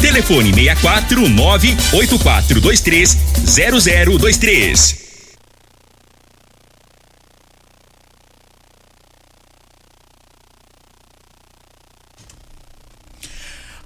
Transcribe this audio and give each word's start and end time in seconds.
Telefone 0.00 0.52
64 0.52 1.28
98423 1.28 3.16
0023. 3.46 5.06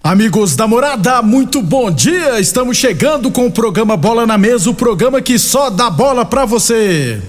Amigos 0.02 0.56
da 0.56 0.66
morada, 0.66 1.22
muito 1.22 1.62
bom 1.62 1.90
dia! 1.90 2.40
Estamos 2.40 2.76
chegando 2.76 3.30
com 3.30 3.46
o 3.46 3.52
programa 3.52 3.96
Bola 3.96 4.26
na 4.26 4.36
Mesa 4.36 4.68
o 4.68 4.74
programa 4.74 5.22
que 5.22 5.38
só 5.38 5.70
dá 5.70 5.88
bola 5.88 6.24
pra 6.24 6.44
você. 6.44 7.22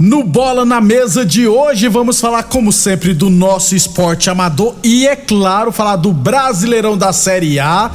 No 0.00 0.24
Bola 0.24 0.64
na 0.64 0.80
Mesa 0.80 1.26
de 1.26 1.46
hoje, 1.46 1.86
vamos 1.86 2.18
falar, 2.22 2.44
como 2.44 2.72
sempre, 2.72 3.12
do 3.12 3.28
nosso 3.28 3.76
esporte 3.76 4.30
amador 4.30 4.74
e, 4.82 5.06
é 5.06 5.14
claro, 5.14 5.70
falar 5.70 5.96
do 5.96 6.10
Brasileirão 6.10 6.96
da 6.96 7.12
Série 7.12 7.60
A. 7.60 7.90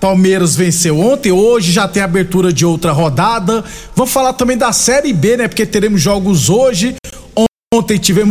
Palmeiras 0.00 0.54
venceu 0.54 1.00
ontem, 1.00 1.32
hoje 1.32 1.72
já 1.72 1.88
tem 1.88 2.00
abertura 2.00 2.52
de 2.52 2.64
outra 2.64 2.92
rodada. 2.92 3.64
Vamos 3.96 4.12
falar 4.12 4.34
também 4.34 4.56
da 4.56 4.72
Série 4.72 5.12
B, 5.12 5.36
né? 5.36 5.48
Porque 5.48 5.66
teremos 5.66 6.00
jogos 6.00 6.48
hoje. 6.48 6.94
Ontem 7.74 7.98
tivemos 7.98 8.30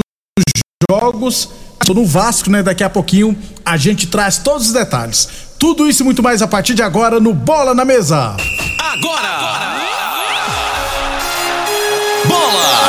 jogos 0.89 1.49
no 1.85 2.05
Vasco, 2.05 2.49
né? 2.49 2.63
Daqui 2.63 2.85
a 2.85 2.89
pouquinho 2.89 3.38
a 3.65 3.75
gente 3.75 4.07
traz 4.07 4.38
todos 4.38 4.67
os 4.67 4.71
detalhes. 4.71 5.27
Tudo 5.59 5.85
isso 5.85 6.01
e 6.01 6.05
muito 6.05 6.23
mais 6.23 6.41
a 6.41 6.47
partir 6.47 6.73
de 6.73 6.81
agora 6.81 7.19
no 7.19 7.33
Bola 7.33 7.75
na 7.75 7.83
Mesa. 7.83 8.38
Agora! 8.79 9.27
agora. 9.27 9.86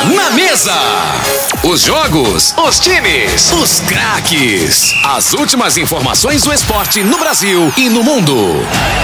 Na 0.05 0.29
mesa. 0.31 0.77
Os 1.63 1.81
jogos, 1.81 2.53
os 2.57 2.79
times, 2.79 3.51
os 3.51 3.79
craques. 3.81 4.93
As 5.03 5.33
últimas 5.33 5.77
informações 5.77 6.43
do 6.43 6.53
esporte 6.53 7.03
no 7.03 7.17
Brasil 7.17 7.73
e 7.77 7.89
no 7.89 8.03
mundo. 8.03 8.35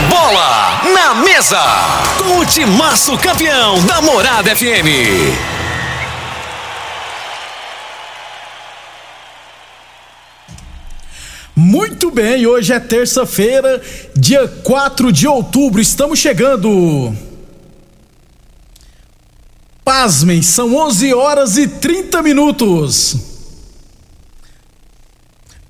Bola 0.10 0.82
na 0.94 1.16
mesa. 1.16 1.62
Com 2.18 2.40
o 2.40 2.46
timaço 2.46 3.18
campeão 3.18 3.84
da 3.86 4.02
Morada 4.02 4.56
FM. 4.56 5.56
Muito 11.56 12.12
bem, 12.12 12.46
hoje 12.46 12.74
é 12.74 12.80
terça-feira, 12.80 13.82
dia 14.16 14.48
4 14.64 15.12
de 15.12 15.26
outubro, 15.26 15.82
estamos 15.82 16.20
chegando. 16.20 17.16
Pasmem, 19.86 20.42
são 20.42 20.76
11 20.76 21.14
horas 21.14 21.58
e 21.58 21.68
30 21.68 22.24
minutos. 22.24 23.16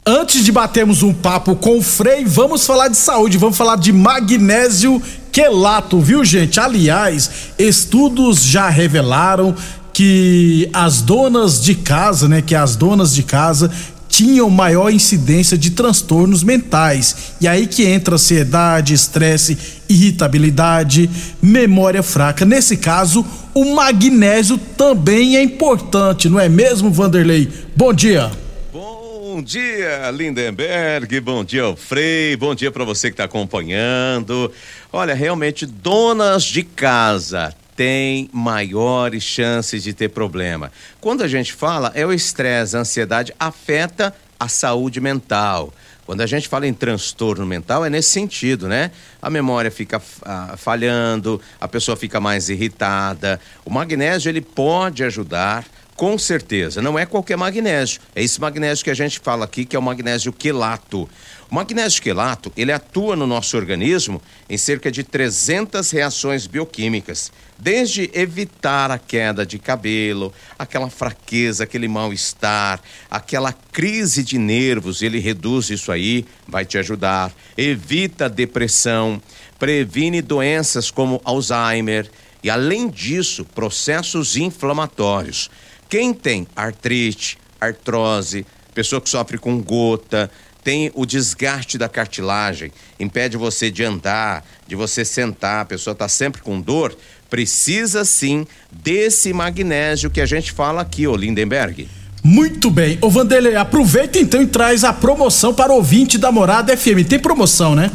Antes 0.07 0.45
de 0.45 0.53
batermos 0.53 1.03
um 1.03 1.13
papo 1.13 1.53
com 1.53 1.79
o 1.79 1.83
Frei, 1.83 2.23
vamos 2.23 2.65
falar 2.65 2.87
de 2.87 2.95
saúde, 2.95 3.37
vamos 3.37 3.57
falar 3.57 3.75
de 3.75 3.91
magnésio 3.91 5.01
quelato, 5.33 5.99
viu 5.99 6.23
gente? 6.23 6.61
Aliás, 6.61 7.29
estudos 7.59 8.41
já 8.41 8.69
revelaram 8.69 9.53
que 9.91 10.69
as 10.71 11.01
donas 11.01 11.61
de 11.61 11.75
casa, 11.75 12.29
né, 12.29 12.41
que 12.41 12.55
as 12.55 12.77
donas 12.77 13.13
de 13.13 13.23
casa 13.23 13.69
tinham 14.15 14.49
maior 14.49 14.89
incidência 14.89 15.57
de 15.57 15.71
transtornos 15.71 16.41
mentais. 16.41 17.33
E 17.41 17.49
aí 17.49 17.67
que 17.67 17.83
entra 17.83 18.15
ansiedade, 18.15 18.93
estresse, 18.93 19.57
irritabilidade, 19.89 21.09
memória 21.41 22.01
fraca. 22.01 22.45
Nesse 22.45 22.77
caso, 22.77 23.25
o 23.53 23.75
magnésio 23.75 24.57
também 24.57 25.35
é 25.35 25.43
importante, 25.43 26.29
não 26.29 26.39
é 26.39 26.47
mesmo, 26.47 26.89
Vanderlei? 26.89 27.51
Bom 27.75 27.93
dia. 27.93 28.31
Bom 28.71 29.43
dia, 29.43 30.09
Lindenberg. 30.11 31.19
Bom 31.19 31.43
dia, 31.43 31.75
Frei. 31.75 32.37
Bom 32.37 32.55
dia 32.55 32.71
para 32.71 32.85
você 32.85 33.09
que 33.09 33.15
está 33.15 33.25
acompanhando. 33.25 34.49
Olha, 34.93 35.13
realmente, 35.13 35.65
donas 35.65 36.45
de 36.45 36.63
casa 36.63 37.53
tem 37.75 38.29
maiores 38.31 39.23
chances 39.23 39.83
de 39.83 39.93
ter 39.93 40.09
problema. 40.09 40.71
Quando 41.01 41.23
a 41.23 41.27
gente 41.27 41.53
fala, 41.53 41.91
é 41.93 42.05
o 42.05 42.13
estresse, 42.13 42.75
a 42.75 42.79
ansiedade 42.79 43.33
afeta 43.39 44.15
a 44.39 44.47
saúde 44.47 45.01
mental. 45.01 45.73
Quando 46.05 46.21
a 46.21 46.27
gente 46.27 46.47
fala 46.47 46.67
em 46.67 46.73
transtorno 46.73 47.45
mental, 47.45 47.83
é 47.83 47.89
nesse 47.89 48.11
sentido, 48.11 48.67
né? 48.67 48.91
A 49.19 49.29
memória 49.29 49.71
fica 49.71 49.99
ah, 50.21 50.53
falhando, 50.55 51.41
a 51.59 51.67
pessoa 51.67 51.97
fica 51.97 52.19
mais 52.19 52.47
irritada. 52.47 53.39
O 53.65 53.71
magnésio, 53.71 54.29
ele 54.29 54.41
pode 54.41 55.03
ajudar, 55.03 55.65
com 55.95 56.17
certeza. 56.17 56.81
Não 56.81 56.99
é 56.99 57.05
qualquer 57.05 57.37
magnésio. 57.37 58.01
É 58.13 58.21
esse 58.21 58.39
magnésio 58.39 58.83
que 58.83 58.91
a 58.91 58.95
gente 58.95 59.19
fala 59.19 59.45
aqui, 59.45 59.65
que 59.65 59.75
é 59.75 59.79
o 59.79 59.81
magnésio 59.81 60.33
quelato. 60.33 61.09
O 61.49 61.55
magnésio 61.55 62.01
quelato, 62.01 62.51
ele 62.57 62.71
atua 62.71 63.15
no 63.15 63.25
nosso 63.25 63.55
organismo 63.55 64.21
em 64.49 64.57
cerca 64.57 64.91
de 64.91 65.03
300 65.03 65.89
reações 65.91 66.47
bioquímicas, 66.47 67.31
desde 67.57 68.09
evitar 68.13 68.89
a 68.89 68.97
queda 68.97 69.45
de 69.45 69.59
cabelo, 69.59 70.33
aquela 70.57 70.89
fraqueza, 70.89 71.63
aquele 71.63 71.87
mal-estar, 71.87 72.81
aquela 73.09 73.53
crise 73.53 74.23
de 74.23 74.39
nervos, 74.39 75.03
ele 75.03 75.19
reduz 75.19 75.69
isso 75.69 75.91
aí, 75.91 76.25
vai 76.47 76.65
te 76.65 76.79
ajudar. 76.79 77.31
Evita 77.55 78.27
depressão, 78.27 79.21
previne 79.59 80.21
doenças 80.23 80.89
como 80.89 81.21
Alzheimer 81.23 82.09
e 82.45 82.49
além 82.51 82.87
disso, 82.87 83.43
processos 83.43 84.37
inflamatórios. 84.37 85.49
Quem 85.89 86.13
tem 86.13 86.47
artrite, 86.55 87.37
artrose, 87.59 88.45
pessoa 88.73 89.01
que 89.01 89.09
sofre 89.09 89.37
com 89.37 89.61
gota, 89.61 90.29
tem 90.63 90.91
o 90.95 91.05
desgaste 91.05 91.77
da 91.77 91.87
cartilagem, 91.87 92.71
impede 92.99 93.37
você 93.37 93.69
de 93.69 93.83
andar, 93.83 94.43
de 94.67 94.75
você 94.75 95.05
sentar, 95.05 95.61
a 95.61 95.65
pessoa 95.65 95.91
está 95.91 96.09
sempre 96.09 96.41
com 96.41 96.59
dor, 96.59 96.97
precisa 97.29 98.03
sim 98.03 98.47
desse 98.71 99.31
magnésio 99.31 100.09
que 100.09 100.19
a 100.19 100.25
gente 100.25 100.51
fala 100.51 100.81
aqui, 100.81 101.05
ô 101.07 101.15
Lindenberg. 101.15 101.87
Muito 102.23 102.71
bem. 102.71 102.97
Ô 103.01 103.09
Vanderlei, 103.11 103.55
aproveita 103.55 104.17
então 104.17 104.41
e 104.41 104.47
traz 104.47 104.83
a 104.83 104.91
promoção 104.91 105.53
para 105.53 105.71
o 105.71 105.75
ouvinte 105.75 106.17
da 106.17 106.31
Morada 106.31 106.75
FM. 106.75 107.05
Tem 107.07 107.19
promoção, 107.19 107.75
né? 107.75 107.91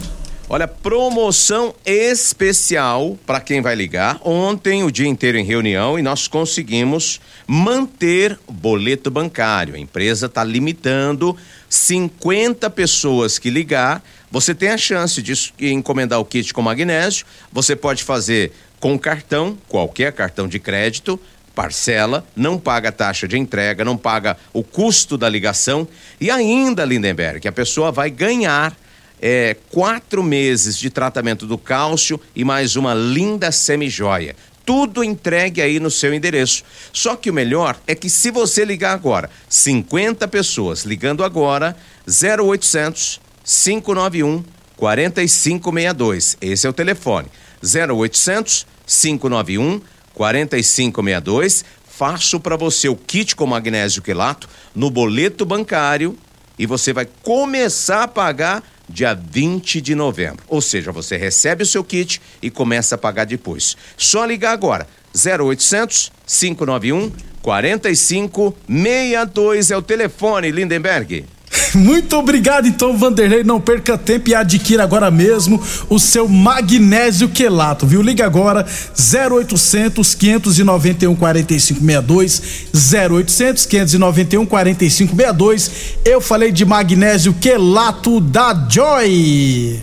Olha, 0.53 0.67
promoção 0.67 1.73
especial 1.87 3.17
para 3.25 3.41
quem 3.41 3.63
vai 3.63 3.77
ligar. 3.77 4.21
Ontem, 4.25 4.83
o 4.83 4.91
dia 4.91 5.07
inteiro 5.07 5.39
em 5.39 5.45
reunião, 5.45 5.97
e 5.97 6.03
nós 6.03 6.27
conseguimos 6.27 7.21
manter 7.47 8.37
boleto 8.51 9.13
bancário. 9.13 9.77
A 9.77 9.79
empresa 9.79 10.27
está 10.27 10.43
limitando 10.43 11.37
50 11.69 12.69
pessoas 12.69 13.39
que 13.39 13.49
ligar. 13.49 14.03
Você 14.29 14.53
tem 14.53 14.71
a 14.71 14.77
chance 14.77 15.23
de 15.23 15.53
encomendar 15.61 16.19
o 16.19 16.25
kit 16.25 16.53
com 16.53 16.63
magnésio. 16.63 17.25
Você 17.53 17.77
pode 17.77 18.03
fazer 18.03 18.51
com 18.81 18.99
cartão, 18.99 19.57
qualquer 19.69 20.13
cartão 20.13 20.49
de 20.49 20.59
crédito, 20.59 21.21
parcela, 21.55 22.27
não 22.35 22.59
paga 22.59 22.91
taxa 22.91 23.29
de 23.29 23.39
entrega, 23.39 23.85
não 23.85 23.97
paga 23.97 24.37
o 24.53 24.65
custo 24.65 25.17
da 25.17 25.29
ligação. 25.29 25.87
E 26.21 26.29
ainda, 26.29 26.85
Lindenberg, 26.85 27.47
a 27.47 27.53
pessoa 27.53 27.93
vai 27.93 28.11
ganhar 28.11 28.77
é, 29.21 29.57
quatro 29.71 30.23
meses 30.23 30.79
de 30.79 30.89
tratamento 30.89 31.47
do 31.47 31.59
cálcio 31.59 32.19
e 32.35 32.45
mais 32.45 32.75
uma 32.77 32.95
linda 32.95 33.53
semijoia. 33.53 34.35
Tudo 34.65 35.05
entregue 35.05 35.61
aí 35.61 35.81
no 35.81 35.91
seu 35.91 36.15
endereço. 36.15 36.63
Só 36.93 37.17
que 37.17 37.31
o 37.31 37.35
melhor 37.35 37.79
é 37.87 37.95
que 37.95 38.09
se 38.09 38.31
você 38.31 38.65
ligar 38.65 38.93
agora, 38.93 39.29
50 39.49 40.27
pessoas 40.29 40.85
ligando 40.85 41.25
agora, 41.25 41.77
0800 42.07 43.21
591 43.45 44.45
4562. 44.77 46.37
Esse 46.41 46.67
é 46.67 46.71
o 46.71 46.73
telefone. 46.73 47.29
0800 47.63 48.67
591 48.87 49.81
4562. 50.15 51.65
Faço 51.85 52.41
para 52.41 52.57
você 52.57 52.89
o 52.89 52.97
kit 52.97 53.37
com 53.37 53.47
magnésio 53.47 54.01
quelato 54.03 54.49
no 54.75 54.91
boleto 54.91 55.45
bancário 55.45 56.17
e 56.59 56.65
você 56.65 56.93
vai 56.93 57.07
começar 57.23 58.05
a 58.05 58.09
pagar 58.09 58.63
dia 58.91 59.15
20 59.15 59.81
de 59.81 59.95
novembro. 59.95 60.45
Ou 60.49 60.61
seja, 60.61 60.93
você 60.93 61.17
recebe 61.17 61.63
o 61.63 61.67
seu 61.67 61.83
kit 61.83 62.21
e 62.43 62.51
começa 62.51 62.97
a 62.97 62.99
pagar 62.99 63.25
depois. 63.25 63.77
Só 63.97 64.25
ligar 64.25 64.53
agora. 64.53 64.87
0800 65.15 66.13
591 66.27 67.13
4562 67.43 69.71
é 69.71 69.77
o 69.77 69.83
telefone, 69.83 70.51
Lindenberg. 70.51 71.25
Muito 71.75 72.17
obrigado, 72.17 72.67
então, 72.67 72.97
Vanderlei. 72.97 73.45
Não 73.45 73.61
perca 73.61 73.97
tempo 73.97 74.31
e 74.31 74.35
adquira 74.35 74.83
agora 74.83 75.11
mesmo 75.11 75.63
o 75.89 75.99
seu 75.99 76.29
magnésio 76.29 77.29
quelato, 77.29 77.87
viu? 77.87 78.03
Liga 78.03 78.27
agora 78.27 78.67
0800 78.97 80.15
591 80.15 81.15
4562 81.17 82.43
0800 82.75 83.67
591 83.67 84.47
4562. 84.47 85.71
Eu 86.05 86.21
falei 86.21 86.53
de 86.53 86.65
magnésio 86.65 87.35
quelato 87.35 88.21
da 88.21 88.53
Joy. 88.69 89.81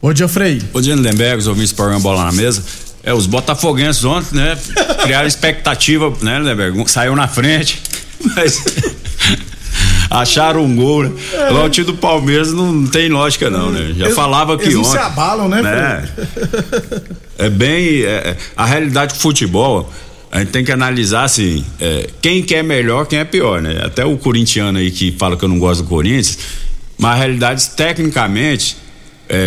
Ô, 0.00 0.14
Geoffrey. 0.14 0.62
Ô, 0.72 0.78
Lindenberg, 0.78 1.38
os 1.38 1.48
ouvintes 1.48 1.72
do 1.72 1.76
programa 1.76 2.00
Bola 2.00 2.26
na 2.26 2.32
Mesa. 2.32 2.62
É, 3.06 3.14
os 3.14 3.24
botafoguenses 3.24 4.04
ontem, 4.04 4.34
né? 4.34 4.58
Criaram 5.04 5.28
expectativa, 5.28 6.12
né, 6.20 6.40
Lindenberg? 6.40 6.90
Saiu 6.90 7.14
na 7.14 7.28
frente, 7.28 7.80
mas 8.34 8.64
acharam 10.10 10.64
um 10.64 10.74
gol, 10.74 11.04
né? 11.04 11.12
É. 11.32 11.52
o 11.52 11.70
time 11.70 11.86
do 11.86 11.94
Palmeiras 11.94 12.52
não 12.52 12.84
tem 12.84 13.08
lógica 13.08 13.48
não, 13.48 13.70
né? 13.70 13.94
Já 13.96 14.06
eles, 14.06 14.16
falava 14.16 14.58
que 14.58 14.64
eles 14.64 14.78
ontem. 14.78 14.90
se 14.90 14.98
abalam, 14.98 15.48
né, 15.48 15.62
né? 15.62 16.08
É 17.38 17.50
bem 17.50 18.02
é, 18.02 18.30
é, 18.30 18.36
a 18.56 18.64
realidade 18.64 19.14
do 19.14 19.20
futebol. 19.20 19.92
A 20.32 20.40
gente 20.40 20.50
tem 20.50 20.64
que 20.64 20.72
analisar 20.72 21.24
assim, 21.24 21.64
é, 21.78 22.08
quem 22.20 22.42
quer 22.42 22.64
melhor, 22.64 23.06
quem 23.06 23.20
é 23.20 23.24
pior, 23.24 23.62
né? 23.62 23.82
Até 23.84 24.04
o 24.04 24.16
corintiano 24.16 24.78
aí 24.78 24.90
que 24.90 25.12
fala 25.12 25.36
que 25.36 25.44
eu 25.44 25.48
não 25.48 25.58
gosto 25.58 25.82
do 25.84 25.88
Corinthians, 25.88 26.38
mas 26.98 27.12
a 27.12 27.14
realidade 27.14 27.70
tecnicamente 27.70 28.78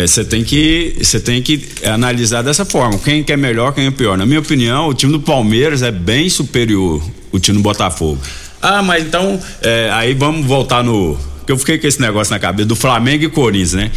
você 0.06 0.20
é, 0.20 0.24
tem 0.24 0.44
que 0.44 0.96
você 1.00 1.18
tem 1.18 1.40
que 1.40 1.68
analisar 1.84 2.42
dessa 2.42 2.64
forma. 2.64 2.98
Quem 2.98 3.22
que 3.22 3.32
é 3.32 3.36
melhor 3.36 3.72
quem 3.72 3.86
é 3.86 3.90
pior. 3.90 4.16
Na 4.16 4.26
minha 4.26 4.40
opinião 4.40 4.88
o 4.88 4.94
time 4.94 5.12
do 5.12 5.20
Palmeiras 5.20 5.82
é 5.82 5.90
bem 5.90 6.28
superior 6.28 7.02
o 7.32 7.38
time 7.38 7.58
do 7.58 7.62
Botafogo. 7.62 8.18
Ah 8.60 8.82
mas 8.82 9.04
então 9.04 9.40
é, 9.62 9.90
aí 9.92 10.12
vamos 10.12 10.46
voltar 10.46 10.82
no 10.82 11.18
que 11.46 11.52
eu 11.52 11.58
fiquei 11.58 11.78
com 11.78 11.86
esse 11.86 12.00
negócio 12.00 12.32
na 12.32 12.38
cabeça 12.38 12.68
do 12.68 12.76
Flamengo 12.76 13.24
e 13.24 13.28
Corinthians 13.28 13.72
né? 13.72 13.90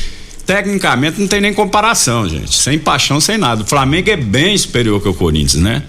Tecnicamente 0.45 1.19
não 1.19 1.27
tem 1.27 1.41
nem 1.41 1.53
comparação 1.53 2.27
gente. 2.27 2.53
Sem 2.53 2.79
paixão 2.79 3.19
sem 3.19 3.37
nada. 3.37 3.63
O 3.63 3.65
Flamengo 3.65 4.09
é 4.09 4.17
bem 4.17 4.57
superior 4.57 5.01
que 5.01 5.09
o 5.09 5.13
Corinthians 5.13 5.61
né 5.61 5.83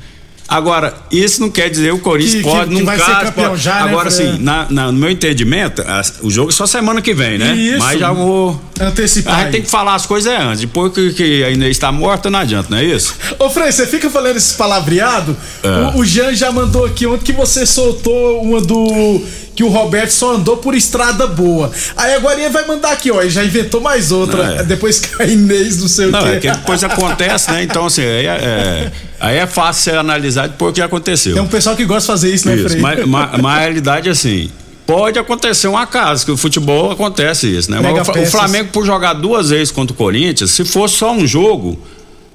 Agora, 0.46 0.94
isso 1.10 1.40
não 1.40 1.50
quer 1.50 1.70
dizer 1.70 1.92
o 1.92 1.98
Corinthians 1.98 2.42
que, 2.44 2.50
pode, 2.50 2.74
que, 2.74 2.82
vai 2.82 2.98
caso, 2.98 3.32
pode. 3.32 3.62
Já, 3.62 3.76
né, 3.76 3.90
Agora, 3.90 4.04
né, 4.04 4.08
assim, 4.08 4.38
na, 4.38 4.66
na, 4.68 4.92
no 4.92 4.98
meu 4.98 5.10
entendimento, 5.10 5.82
a, 5.82 6.02
o 6.20 6.30
jogo 6.30 6.50
é 6.50 6.52
só 6.52 6.66
semana 6.66 7.00
que 7.00 7.14
vem, 7.14 7.38
né? 7.38 7.54
Isso. 7.54 7.78
Mas 7.78 7.98
já 7.98 8.12
vou. 8.12 8.60
Antecipar. 8.78 9.34
A 9.34 9.42
gente 9.42 9.52
tem 9.52 9.62
que 9.62 9.70
falar 9.70 9.94
as 9.94 10.04
coisas 10.04 10.32
antes. 10.32 10.60
Depois 10.60 10.92
que, 10.92 11.12
que 11.14 11.44
a 11.44 11.50
Inês 11.50 11.70
está 11.72 11.90
morta, 11.90 12.28
não 12.28 12.40
adianta, 12.40 12.68
não 12.70 12.78
é 12.78 12.84
isso? 12.84 13.14
Ô, 13.38 13.48
Frei, 13.48 13.72
você 13.72 13.86
fica 13.86 14.10
falando 14.10 14.36
esse 14.36 14.54
palavreado? 14.54 15.36
É. 15.62 15.68
O, 15.96 16.00
o 16.00 16.04
Jean 16.04 16.34
já 16.34 16.52
mandou 16.52 16.84
aqui 16.84 17.06
ontem 17.06 17.24
que 17.24 17.32
você 17.32 17.64
soltou 17.64 18.42
uma 18.42 18.60
do 18.60 19.22
que 19.54 19.62
o 19.62 19.68
Roberto 19.68 20.10
só 20.10 20.34
andou 20.34 20.56
por 20.56 20.74
estrada 20.74 21.26
boa. 21.26 21.70
Aí 21.96 22.14
agora 22.14 22.40
ele 22.40 22.50
vai 22.50 22.66
mandar 22.66 22.92
aqui, 22.92 23.10
ó, 23.10 23.20
ele 23.20 23.30
já 23.30 23.44
inventou 23.44 23.80
mais 23.80 24.10
outra. 24.10 24.56
É. 24.60 24.64
Depois 24.64 24.98
que 24.98 25.22
a 25.22 25.26
Inês, 25.26 25.78
não 25.78 25.88
sei 25.88 26.06
não, 26.06 26.20
o 26.20 26.22
quê. 26.22 26.28
É 26.28 26.40
que 26.40 26.50
depois 26.50 26.82
acontece, 26.82 27.50
né? 27.50 27.62
Então, 27.62 27.86
assim, 27.86 28.02
aí 28.02 28.26
é, 28.26 28.30
é, 28.30 28.92
aí 29.24 29.38
é 29.38 29.46
fácil 29.46 29.82
ser 29.82 29.98
analisado 29.98 30.48
depois 30.48 30.74
que 30.74 30.82
aconteceu. 30.82 31.34
Tem 31.34 31.42
um 31.42 31.48
pessoal 31.48 31.74
que 31.74 31.84
gosta 31.84 32.00
de 32.02 32.06
fazer 32.06 32.34
isso, 32.34 32.48
né, 32.48 32.56
isso. 32.56 32.78
Mas, 32.78 33.06
mas, 33.06 33.30
mas 33.40 33.56
a 33.56 33.60
realidade 33.60 34.08
é 34.08 34.12
assim. 34.12 34.50
Pode 34.86 35.18
acontecer 35.18 35.66
um 35.66 35.78
acaso, 35.78 36.26
que 36.26 36.30
o 36.30 36.36
futebol 36.36 36.90
acontece 36.90 37.46
isso, 37.46 37.70
né? 37.70 37.80
Mas 37.80 38.06
o, 38.06 38.26
Flamengo, 38.30 38.68
por 38.70 38.84
jogar 38.84 39.14
duas 39.14 39.48
vezes 39.48 39.70
contra 39.70 39.94
o 39.94 39.96
Corinthians, 39.96 40.50
se 40.50 40.62
fosse 40.62 40.96
só 40.96 41.10
um 41.10 41.26
jogo, 41.26 41.78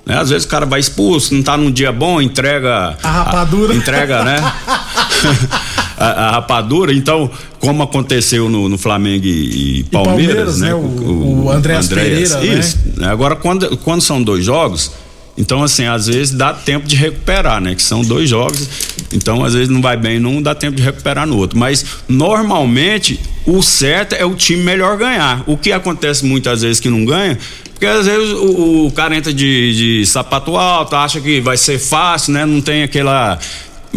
né? 0.03 0.17
Às 0.17 0.31
vezes 0.31 0.45
o 0.45 0.47
cara 0.47 0.65
vai 0.65 0.79
expulso, 0.79 1.35
não 1.35 1.43
tá 1.43 1.55
num 1.55 1.71
dia 1.71 1.91
bom, 1.91 2.19
entrega. 2.19 2.97
A 3.03 3.11
rapadura. 3.11 3.73
A, 3.73 3.75
entrega, 3.75 4.23
né? 4.23 4.37
a, 5.95 6.05
a, 6.07 6.31
rapadura. 6.31 6.91
Então, 6.91 7.29
como 7.59 7.83
aconteceu 7.83 8.49
no, 8.49 8.67
no 8.67 8.79
Flamengo 8.79 9.27
e, 9.27 9.81
e 9.81 9.83
Palmeiras, 9.83 10.57
e 10.57 10.59
Palmeiras, 10.59 10.59
né? 10.59 10.67
né? 10.69 10.73
O, 10.73 10.79
o, 10.79 11.55
o 11.55 11.87
Pereira. 11.87 12.43
Isso. 12.43 12.79
Né? 12.97 13.07
Agora, 13.07 13.35
quando, 13.35 13.77
quando 13.77 14.01
são 14.01 14.23
dois 14.23 14.43
jogos. 14.43 14.91
Então, 15.39 15.63
assim, 15.63 15.85
às 15.85 16.07
vezes 16.07 16.33
dá 16.33 16.53
tempo 16.53 16.85
de 16.85 16.97
recuperar, 16.97 17.61
né? 17.61 17.73
Que 17.73 17.81
são 17.81 18.01
dois 18.01 18.29
jogos. 18.29 18.67
Então, 19.13 19.43
às 19.43 19.53
vezes 19.53 19.69
não 19.69 19.81
vai 19.81 19.95
bem 19.95 20.19
num, 20.19 20.41
dá 20.41 20.53
tempo 20.53 20.75
de 20.75 20.83
recuperar 20.83 21.25
no 21.25 21.37
outro. 21.37 21.57
Mas, 21.57 21.85
normalmente, 22.09 23.17
o 23.45 23.63
certo 23.63 24.13
é 24.13 24.25
o 24.25 24.35
time 24.35 24.61
melhor 24.61 24.97
ganhar. 24.97 25.41
O 25.47 25.57
que 25.57 25.71
acontece 25.71 26.25
muitas 26.25 26.61
vezes 26.61 26.81
que 26.81 26.89
não 26.89 27.05
ganha 27.05 27.37
porque 27.79 27.85
às 27.85 28.05
vezes 28.07 28.33
o, 28.33 28.87
o 28.87 28.91
cara 28.91 29.15
entra 29.15 29.33
de, 29.33 30.01
de 30.01 30.05
sapato 30.05 30.57
alto, 30.57 30.97
acha 30.97 31.21
que 31.21 31.39
vai 31.39 31.55
ser 31.55 31.79
fácil, 31.79 32.33
né? 32.33 32.45
Não 32.45 32.59
tem 32.59 32.83
aquela 32.83 33.39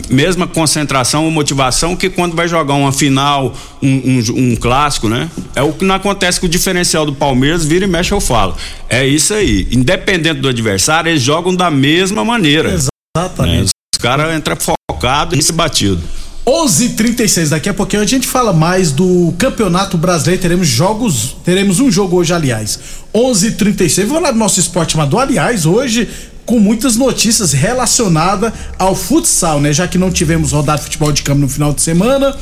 mesma 0.09 0.47
concentração 0.47 1.25
ou 1.25 1.31
motivação 1.31 1.95
que 1.95 2.09
quando 2.09 2.35
vai 2.35 2.49
jogar 2.49 2.75
uma 2.75 2.93
final, 2.93 3.55
um, 3.83 3.89
um, 3.89 4.23
um, 4.37 4.57
clássico, 4.57 5.09
né? 5.09 5.31
É 5.55 5.63
o 5.63 5.73
que 5.73 5.85
não 5.85 5.95
acontece 5.95 6.41
com 6.41 6.47
o 6.47 6.49
diferencial 6.49 7.05
do 7.05 7.13
Palmeiras, 7.13 7.65
vira 7.65 7.85
e 7.85 7.89
mexe 7.89 8.13
eu 8.13 8.21
falo. 8.21 8.57
É 8.89 9.07
isso 9.07 9.35
aí. 9.35 9.69
Independente 9.71 10.41
do 10.41 10.49
adversário, 10.49 11.11
eles 11.11 11.23
jogam 11.23 11.55
da 11.55 11.71
mesma 11.71 12.25
maneira. 12.25 12.73
Exatamente. 12.73 13.65
Né? 13.65 13.71
Os 13.95 14.01
caras 14.01 14.35
entram 14.37 14.57
focados 14.91 15.39
e 15.39 15.43
se 15.43 15.53
batido. 15.53 16.03
11:36 16.45 17.51
daqui 17.51 17.69
a 17.69 17.75
pouquinho 17.75 18.03
a 18.03 18.07
gente 18.07 18.27
fala 18.27 18.53
mais 18.53 18.91
do 18.91 19.33
Campeonato 19.39 19.97
Brasileiro. 19.97 20.43
Teremos 20.43 20.67
jogos, 20.67 21.37
teremos 21.45 21.79
um 21.79 21.91
jogo 21.91 22.17
hoje, 22.17 22.33
aliás. 22.33 22.79
11:36. 23.15 24.09
Vou 24.09 24.21
lá 24.21 24.33
do 24.33 24.39
nosso 24.39 24.59
esporte 24.59 24.97
amador, 24.97 25.21
aliás, 25.21 25.67
hoje 25.67 26.09
com 26.45 26.59
muitas 26.59 26.97
notícias 26.97 27.53
relacionadas 27.53 28.53
ao 28.79 28.95
futsal, 28.95 29.61
né? 29.61 29.73
Já 29.73 29.87
que 29.87 29.99
não 29.99 30.11
tivemos 30.11 30.53
rodada 30.53 30.79
de 30.79 30.85
futebol 30.85 31.13
de 31.13 31.23
campo 31.23 31.41
no 31.41 31.49
final 31.49 31.73
de 31.73 31.83
semana 31.83 32.35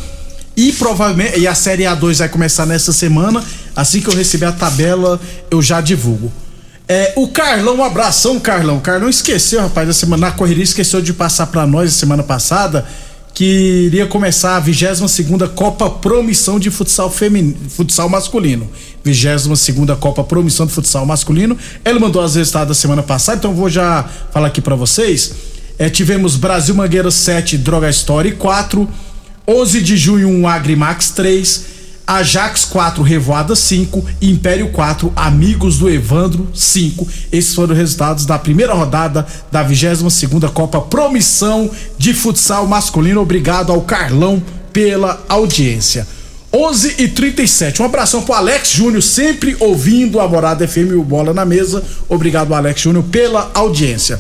e 0.57 0.73
provavelmente 0.73 1.39
e 1.39 1.47
a 1.47 1.55
Série 1.55 1.85
A2 1.85 2.19
vai 2.19 2.29
começar 2.29 2.67
nessa 2.67 2.93
semana. 2.93 3.43
Assim 3.75 4.01
que 4.01 4.09
eu 4.09 4.15
receber 4.15 4.47
a 4.47 4.53
tabela, 4.53 5.21
eu 5.51 5.63
já 5.63 5.81
divulgo. 5.81 6.33
É, 6.89 7.13
o 7.17 7.29
Carlão, 7.29 7.77
um 7.77 7.85
abração, 7.85 8.41
Carlão. 8.41 8.79
O 8.79 8.81
Carlão 8.81 9.09
esqueceu, 9.09 9.61
rapaz, 9.61 9.87
na 9.87 9.93
semana 9.95 10.27
na 10.27 10.33
correria 10.33 10.65
esqueceu 10.65 11.01
de 11.01 11.13
passar 11.13 11.47
para 11.47 11.67
nós 11.67 11.95
a 11.95 11.97
semana 11.97 12.23
passada 12.23 12.85
que 13.35 13.87
iria 13.87 14.07
começar 14.07 14.57
a 14.57 14.61
22 14.61 15.11
segunda 15.11 15.49
Copa 15.49 15.89
Promissão 15.89 16.59
de 16.59 16.71
Futsal 16.71 17.11
Feminino, 17.11 17.57
Futsal 17.69 18.09
Masculino. 18.09 18.69
22 19.05 19.59
segunda 19.59 19.97
Copa 19.97 20.23
Promissão 20.23 20.67
de 20.67 20.73
Futsal 20.73 21.07
Masculino. 21.07 21.57
Ele 21.85 21.99
mandou 21.99 22.23
as 22.23 22.35
resultados 22.35 22.69
da 22.77 22.81
semana 22.81 23.03
passada, 23.03 23.39
então 23.39 23.55
vou 23.55 23.71
já 23.71 24.09
falar 24.33 24.49
aqui 24.49 24.61
para 24.61 24.75
vocês. 24.75 25.33
É, 25.79 25.89
tivemos 25.89 26.37
Brasil 26.37 26.75
Mangueira 26.75 27.11
7, 27.11 27.57
Droga 27.57 27.89
Story 27.89 28.33
4, 28.33 28.87
11 29.49 29.81
de 29.81 29.97
junho 29.97 30.29
um 30.29 30.47
Agrimax 30.47 31.11
3, 31.11 31.65
Ajax 32.07 32.65
4, 32.65 33.03
Revoada 33.03 33.55
5, 33.55 34.05
Império 34.21 34.71
4, 34.71 35.13
Amigos 35.15 35.79
do 35.79 35.89
Evandro 35.89 36.49
5. 36.53 37.07
Esses 37.31 37.55
foram 37.55 37.73
os 37.73 37.79
resultados 37.79 38.27
da 38.27 38.39
primeira 38.39 38.75
rodada 38.75 39.27
da 39.51 39.63
22 39.63 40.13
segunda 40.13 40.49
Copa 40.49 40.81
Promissão 40.81 41.71
de 41.97 42.13
Futsal 42.13 42.67
Masculino. 42.67 43.21
Obrigado 43.21 43.71
ao 43.71 43.83
Carlão 43.83 44.43
pela 44.73 45.23
audiência. 45.29 46.07
11 46.53 46.97
e 46.99 47.07
37 47.07 47.81
Um 47.81 47.85
abração 47.85 48.23
pro 48.23 48.35
Alex 48.35 48.73
Júnior, 48.73 49.03
sempre 49.03 49.57
ouvindo 49.61 50.19
a 50.19 50.27
Morada 50.27 50.67
FM 50.67 50.91
e 50.91 50.95
o 50.95 51.05
Bola 51.05 51.33
na 51.33 51.45
Mesa. 51.45 51.83
Obrigado, 52.09 52.53
Alex 52.53 52.81
Júnior, 52.81 53.05
pela 53.05 53.51
audiência. 53.55 54.19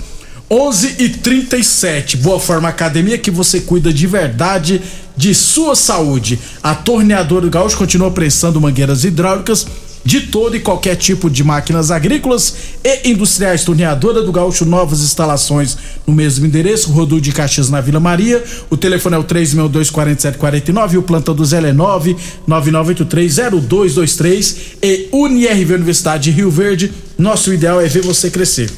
11 0.52 0.96
e 0.98 1.08
37 1.08 2.16
Boa 2.16 2.40
Forma 2.40 2.68
Academia 2.68 3.16
que 3.16 3.30
você 3.30 3.60
cuida 3.60 3.92
de 3.92 4.04
verdade 4.08 4.82
de 5.16 5.34
sua 5.34 5.74
saúde. 5.74 6.38
A 6.62 6.74
torneadora 6.74 7.46
do 7.46 7.50
Gaúcho 7.50 7.76
continua 7.76 8.10
prestando 8.10 8.60
mangueiras 8.60 9.04
hidráulicas 9.04 9.66
de 10.04 10.20
todo 10.22 10.56
e 10.56 10.60
qualquer 10.60 10.96
tipo 10.96 11.28
de 11.28 11.44
máquinas 11.44 11.90
agrícolas 11.90 12.54
e 12.82 13.10
industriais. 13.10 13.62
Torneadora 13.64 14.22
do 14.22 14.32
Gaúcho, 14.32 14.64
novas 14.64 15.00
instalações 15.00 15.76
no 16.06 16.14
mesmo 16.14 16.46
endereço, 16.46 16.90
Rodu 16.90 17.20
de 17.20 17.32
Caxias 17.32 17.68
na 17.68 17.80
Vila 17.80 17.98
Maria. 18.00 18.42
O 18.70 18.76
telefone 18.76 19.16
é 19.16 19.18
o 19.18 19.24
3624749 19.24 20.94
e 20.94 20.98
o 20.98 21.02
plantão 21.02 21.34
do 21.34 21.44
Zé 21.44 21.58
é 21.58 21.72
999830223 21.72 24.56
e 24.82 25.08
UniRV 25.12 25.74
Universidade 25.74 26.24
de 26.24 26.30
Rio 26.30 26.50
Verde. 26.50 26.90
Nosso 27.18 27.52
ideal 27.52 27.78
é 27.80 27.86
ver 27.86 28.02
você 28.02 28.30
crescer. 28.30 28.70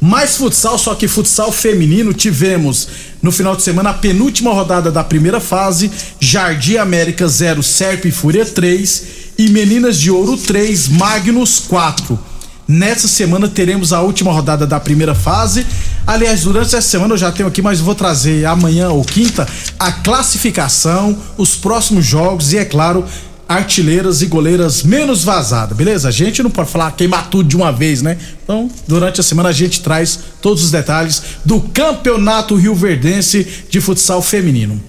Mais 0.00 0.36
futsal, 0.36 0.78
só 0.78 0.94
que 0.96 1.06
futsal 1.06 1.52
feminino, 1.52 2.12
tivemos 2.12 2.88
no 3.22 3.30
final 3.30 3.54
de 3.54 3.62
semana 3.62 3.90
a 3.90 3.94
penúltima 3.94 4.52
rodada 4.52 4.90
da 4.90 5.04
primeira 5.04 5.40
fase, 5.40 5.90
Jardim 6.18 6.76
América 6.76 7.28
0, 7.28 7.62
Serp 7.62 8.04
Fúria 8.10 8.44
3 8.44 9.04
e 9.38 9.48
Meninas 9.48 9.98
de 9.98 10.10
Ouro 10.10 10.36
3, 10.36 10.88
Magnus 10.88 11.60
4. 11.60 12.18
Nessa 12.66 13.06
semana 13.06 13.48
teremos 13.48 13.92
a 13.92 14.00
última 14.00 14.32
rodada 14.32 14.66
da 14.66 14.80
primeira 14.80 15.14
fase. 15.14 15.66
Aliás, 16.06 16.42
durante 16.42 16.74
essa 16.74 16.88
semana 16.88 17.14
eu 17.14 17.18
já 17.18 17.30
tenho 17.30 17.48
aqui, 17.48 17.62
mas 17.62 17.80
vou 17.80 17.94
trazer 17.94 18.44
amanhã 18.44 18.88
ou 18.88 19.04
quinta 19.04 19.46
a 19.78 19.92
classificação, 19.92 21.16
os 21.36 21.54
próximos 21.54 22.04
jogos 22.04 22.52
e, 22.52 22.58
é 22.58 22.64
claro, 22.64 23.04
artilheiras 23.48 24.22
e 24.22 24.26
goleiras 24.26 24.82
menos 24.82 25.24
vazadas, 25.24 25.76
beleza? 25.76 26.08
A 26.08 26.12
gente 26.12 26.42
não 26.42 26.50
pode 26.50 26.70
falar 26.70 26.90
queimar 26.92 27.28
tudo 27.28 27.48
de 27.48 27.56
uma 27.56 27.72
vez, 27.72 28.02
né? 28.02 28.16
Então, 28.42 28.70
durante 28.86 29.20
a 29.20 29.22
semana 29.22 29.50
a 29.50 29.52
gente 29.52 29.80
traz 29.80 30.18
todos 30.40 30.64
os 30.64 30.70
detalhes 30.70 31.22
do 31.44 31.60
Campeonato 31.60 32.54
Rio 32.56 32.74
Verdense 32.74 33.46
de 33.68 33.80
Futsal 33.80 34.22
Feminino. 34.22 34.80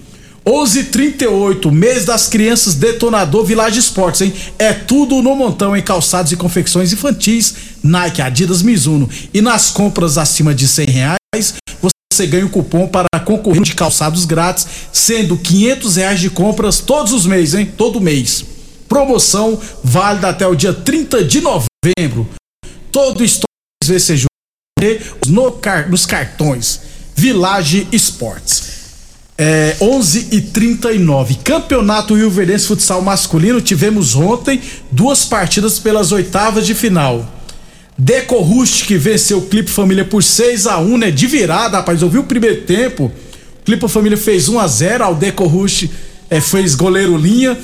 11:38 0.46 1.72
mês 1.72 2.04
das 2.04 2.28
crianças 2.28 2.74
detonador 2.74 3.44
Village 3.44 3.78
Esportes, 3.78 4.20
hein? 4.20 4.32
É 4.58 4.74
tudo 4.74 5.22
no 5.22 5.34
montão 5.34 5.74
em 5.74 5.80
calçados 5.80 6.32
e 6.32 6.36
confecções 6.36 6.92
infantis, 6.92 7.54
Nike, 7.82 8.20
Adidas, 8.20 8.60
Mizuno. 8.60 9.08
E 9.32 9.40
nas 9.40 9.70
compras 9.70 10.18
acima 10.18 10.54
de 10.54 10.68
100 10.68 10.86
reais, 10.86 11.54
você 11.80 11.93
ganha 12.26 12.46
um 12.46 12.48
cupom 12.48 12.86
para 12.86 13.06
concorrer 13.24 13.62
de 13.62 13.74
calçados 13.74 14.24
grátis, 14.24 14.66
sendo 14.92 15.36
500 15.36 15.96
reais 15.96 16.20
de 16.20 16.30
compras 16.30 16.80
todos 16.80 17.12
os 17.12 17.26
meses, 17.26 17.54
hein? 17.54 17.72
Todo 17.76 18.00
mês. 18.00 18.44
Promoção 18.88 19.60
válida 19.82 20.28
até 20.28 20.46
o 20.46 20.54
dia 20.54 20.72
30 20.72 21.24
de 21.24 21.40
novembro. 21.40 22.28
Todo 22.92 23.24
estoque 23.24 23.44
VCJ 23.84 24.26
no, 25.28 25.60
nos 25.88 26.06
cartões. 26.06 26.80
Village 27.16 27.88
Esportes. 27.92 28.74
É, 29.36 29.76
11 29.80 30.28
e 30.30 30.40
39 30.40 31.34
Campeonato 31.42 32.14
Rio 32.14 32.30
Verdense 32.30 32.66
Futsal 32.66 33.02
Masculino. 33.02 33.60
Tivemos 33.60 34.14
ontem 34.14 34.60
duas 34.92 35.24
partidas 35.24 35.78
pelas 35.78 36.12
oitavas 36.12 36.66
de 36.66 36.74
final. 36.74 37.33
Deco 37.96 38.38
Rust 38.38 38.86
que 38.86 38.96
venceu 38.96 39.38
o 39.38 39.46
Clipe 39.46 39.70
Família 39.70 40.04
por 40.04 40.22
6 40.22 40.66
a 40.66 40.78
1 40.78 40.98
né? 40.98 41.10
De 41.10 41.26
virada, 41.26 41.78
rapaz. 41.78 42.02
Ouviu 42.02 42.22
o 42.22 42.24
primeiro 42.24 42.62
tempo. 42.62 43.04
O 43.06 43.64
Clipe 43.64 43.88
Família 43.88 44.18
fez 44.18 44.48
1 44.48 44.58
a 44.58 44.66
0 44.66 45.10
O 45.10 45.14
Deco 45.14 45.46
Rust 45.46 45.88
é, 46.28 46.40
fez 46.40 46.74
goleiro 46.74 47.16
linha. 47.16 47.56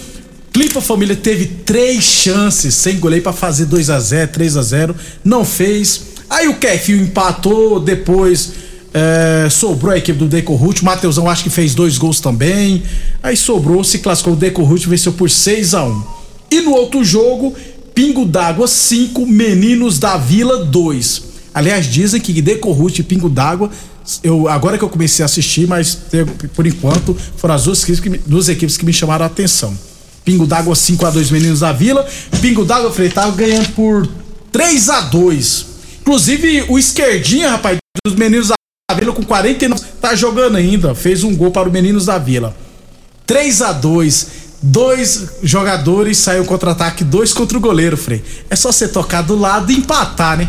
Clipa 0.52 0.80
Família 0.80 1.14
teve 1.14 1.46
três 1.46 2.02
chances 2.02 2.74
sem 2.74 2.98
goleiro 2.98 3.22
para 3.22 3.32
fazer 3.32 3.66
2 3.66 3.90
a 3.90 4.00
0 4.00 4.30
3 4.32 4.56
a 4.56 4.62
0 4.62 4.96
Não 5.24 5.44
fez. 5.44 6.02
Aí 6.28 6.48
o 6.48 6.56
Kefio 6.56 6.96
empatou 6.96 7.80
depois 7.80 8.52
é, 8.92 9.48
sobrou 9.48 9.92
a 9.92 9.98
equipe 9.98 10.18
do 10.18 10.26
Deco 10.26 10.54
Ruth. 10.54 10.82
Mateusão 10.82 11.28
acho 11.28 11.44
que 11.44 11.50
fez 11.50 11.74
dois 11.74 11.98
gols 11.98 12.20
também. 12.20 12.82
Aí 13.22 13.36
sobrou, 13.36 13.82
se 13.84 13.98
classificou 13.98 14.34
o 14.34 14.36
Deco 14.36 14.62
Ruth, 14.62 14.84
venceu 14.84 15.12
por 15.12 15.30
6 15.30 15.74
a 15.74 15.84
1 15.84 16.04
E 16.50 16.60
no 16.60 16.72
outro 16.72 17.04
jogo, 17.04 17.54
Pingo 17.94 18.24
d'Água 18.24 18.66
5, 18.66 19.26
Meninos 19.26 19.98
da 19.98 20.16
Vila 20.16 20.64
2. 20.64 21.22
Aliás, 21.52 21.86
dizem 21.86 22.20
que 22.20 22.40
Deco 22.40 22.70
Ruth 22.72 22.98
e 22.98 23.02
Pingo 23.02 23.28
d'Água, 23.28 23.70
eu, 24.22 24.48
agora 24.48 24.78
que 24.78 24.84
eu 24.84 24.88
comecei 24.88 25.22
a 25.22 25.26
assistir, 25.26 25.66
mas 25.66 25.98
por 26.54 26.66
enquanto 26.66 27.16
foram 27.36 27.54
as 27.54 27.64
duas 27.64 27.82
equipes 27.82 28.00
que 28.00 28.10
me, 28.10 28.18
duas 28.18 28.48
equipes 28.48 28.76
que 28.76 28.84
me 28.84 28.92
chamaram 28.92 29.24
a 29.24 29.26
atenção. 29.26 29.76
Pingo 30.24 30.46
d'Água 30.46 30.74
5 30.74 31.06
a 31.06 31.10
2 31.10 31.30
Meninos 31.30 31.60
da 31.60 31.72
Vila. 31.72 32.06
Pingo 32.40 32.64
d'Água, 32.64 32.92
Frei, 32.92 33.08
tava 33.08 33.34
ganhando 33.34 33.68
por 33.74 34.08
3 34.52 34.88
a 34.90 35.00
2 35.02 35.70
Inclusive, 36.00 36.64
o 36.68 36.78
esquerdinha, 36.78 37.50
rapaz, 37.50 37.78
dos 38.04 38.14
Meninos 38.16 38.48
da 38.48 38.54
Vila 38.96 39.12
com 39.12 39.22
49, 39.22 39.80
tá 40.00 40.14
jogando 40.14 40.56
ainda, 40.56 40.94
fez 40.94 41.22
um 41.22 41.36
gol 41.36 41.50
para 41.50 41.68
o 41.68 41.72
Meninos 41.72 42.06
da 42.06 42.18
Vila. 42.18 42.56
3 43.26 43.62
a 43.62 43.72
2 43.72 44.26
dois 44.62 45.28
jogadores 45.42 46.18
saiu 46.18 46.44
contra-ataque, 46.44 47.02
dois 47.02 47.32
contra 47.32 47.56
o 47.56 47.60
goleiro, 47.60 47.96
Frei. 47.96 48.22
É 48.48 48.56
só 48.56 48.70
você 48.70 48.88
tocar 48.88 49.22
do 49.22 49.38
lado 49.38 49.72
e 49.72 49.76
empatar, 49.76 50.36
né? 50.36 50.48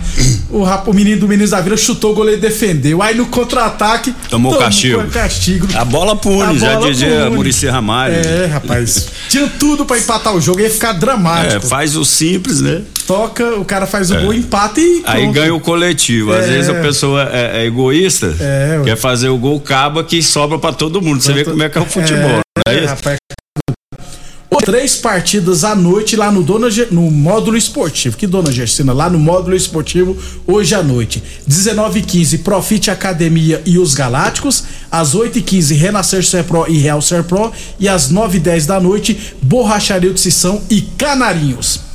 O, 0.50 0.64
o 0.64 0.94
menino 0.94 1.22
do 1.22 1.28
Meninos 1.28 1.52
da 1.52 1.62
Vila 1.62 1.78
chutou, 1.78 2.12
o 2.12 2.16
goleiro 2.16 2.42
defendeu. 2.42 3.02
Aí 3.02 3.16
no 3.16 3.26
contra-ataque. 3.28 4.14
Tomou 4.30 4.58
castigo. 4.58 5.04
castigo. 5.08 5.68
A 5.76 5.86
bola 5.86 6.16
pune, 6.16 6.44
a 6.44 6.54
já 6.54 6.76
dizia 6.76 7.30
Murici 7.30 7.68
Ramalho. 7.68 8.16
É, 8.16 8.48
rapaz. 8.48 9.08
Tinha 9.30 9.48
tudo 9.48 9.86
para 9.86 9.98
empatar 9.98 10.36
o 10.36 10.42
jogo, 10.42 10.60
ia 10.60 10.70
ficar 10.70 10.92
dramático. 10.94 11.56
É, 11.56 11.60
faz 11.62 11.96
o 11.96 12.04
simples, 12.04 12.60
né? 12.60 12.82
Toca, 13.08 13.56
o 13.56 13.66
cara 13.66 13.86
faz 13.86 14.12
o 14.12 14.16
é. 14.16 14.22
gol, 14.22 14.34
empata 14.34 14.80
e. 14.80 15.02
Aí 15.06 15.32
ganha 15.32 15.56
o 15.56 15.60
coletivo. 15.60 16.34
Às 16.34 16.46
é. 16.46 16.48
vezes 16.50 16.70
a 16.70 16.76
pessoa 16.76 17.30
é, 17.32 17.62
é 17.62 17.66
egoísta, 17.66 18.36
é, 18.40 18.82
quer 18.84 18.98
fazer 18.98 19.30
o 19.30 19.38
gol, 19.38 19.60
caba 19.60 20.04
que 20.04 20.22
sobra 20.22 20.60
para 20.60 20.74
todo 20.74 21.02
mundo. 21.02 21.22
Você 21.22 21.34
vê 21.34 21.46
como 21.46 21.64
é 21.64 21.70
que 21.70 21.78
é 21.78 21.82
o 21.82 21.86
futebol. 21.86 22.42
É, 22.68 22.82
né? 22.82 22.86
rapaz, 22.86 23.18
três 24.60 24.98
partidas 24.98 25.64
à 25.64 25.74
noite 25.74 26.16
lá 26.16 26.32
no, 26.32 26.44
Dona, 26.44 26.68
no 26.92 27.10
módulo 27.10 27.56
esportivo. 27.58 28.18
Que 28.18 28.28
Dona 28.28 28.52
Gersina? 28.52 28.92
Lá 28.92 29.10
no 29.10 29.18
módulo 29.18 29.56
esportivo, 29.56 30.18
hoje 30.46 30.76
à 30.76 30.84
noite. 30.84 31.24
19h15, 31.50 32.44
Profite 32.44 32.92
Academia 32.92 33.62
e 33.66 33.78
os 33.78 33.94
Galácticos. 33.94 34.64
Às 34.92 35.16
8h15, 35.16 35.76
Renascer 35.76 36.24
e 36.68 36.78
Real 36.78 37.02
Serpro. 37.02 37.52
E 37.80 37.88
às 37.88 38.12
9h10 38.12 38.66
da 38.66 38.80
noite, 38.80 39.36
Borracharia 39.42 40.14
de 40.14 40.20
Sissão 40.20 40.62
e 40.70 40.82
Canarinhos. 40.82 41.92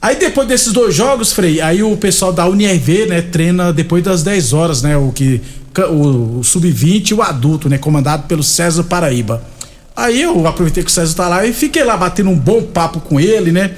Aí 0.00 0.16
depois 0.16 0.46
desses 0.46 0.70
dois 0.70 0.94
jogos, 0.94 1.32
Frei, 1.32 1.62
aí 1.62 1.82
o 1.82 1.96
pessoal 1.96 2.30
da 2.30 2.46
UNRV, 2.46 3.06
né, 3.06 3.22
treina 3.22 3.72
depois 3.72 4.04
das 4.04 4.22
10 4.22 4.52
horas, 4.52 4.82
né, 4.82 4.98
o 4.98 5.10
que 5.10 5.40
o, 5.88 6.40
o 6.40 6.44
sub-20 6.44 7.12
e 7.12 7.14
o 7.14 7.22
adulto, 7.22 7.70
né, 7.70 7.78
comandado 7.78 8.24
pelo 8.24 8.42
César 8.42 8.84
Paraíba. 8.84 9.42
Aí 9.96 10.22
eu 10.22 10.46
aproveitei 10.46 10.82
que 10.82 10.90
o 10.90 10.92
César 10.92 11.14
tá 11.14 11.28
lá 11.28 11.46
e 11.46 11.52
fiquei 11.52 11.84
lá 11.84 11.96
batendo 11.96 12.30
um 12.30 12.38
bom 12.38 12.62
papo 12.62 13.00
com 13.00 13.20
ele, 13.20 13.52
né? 13.52 13.72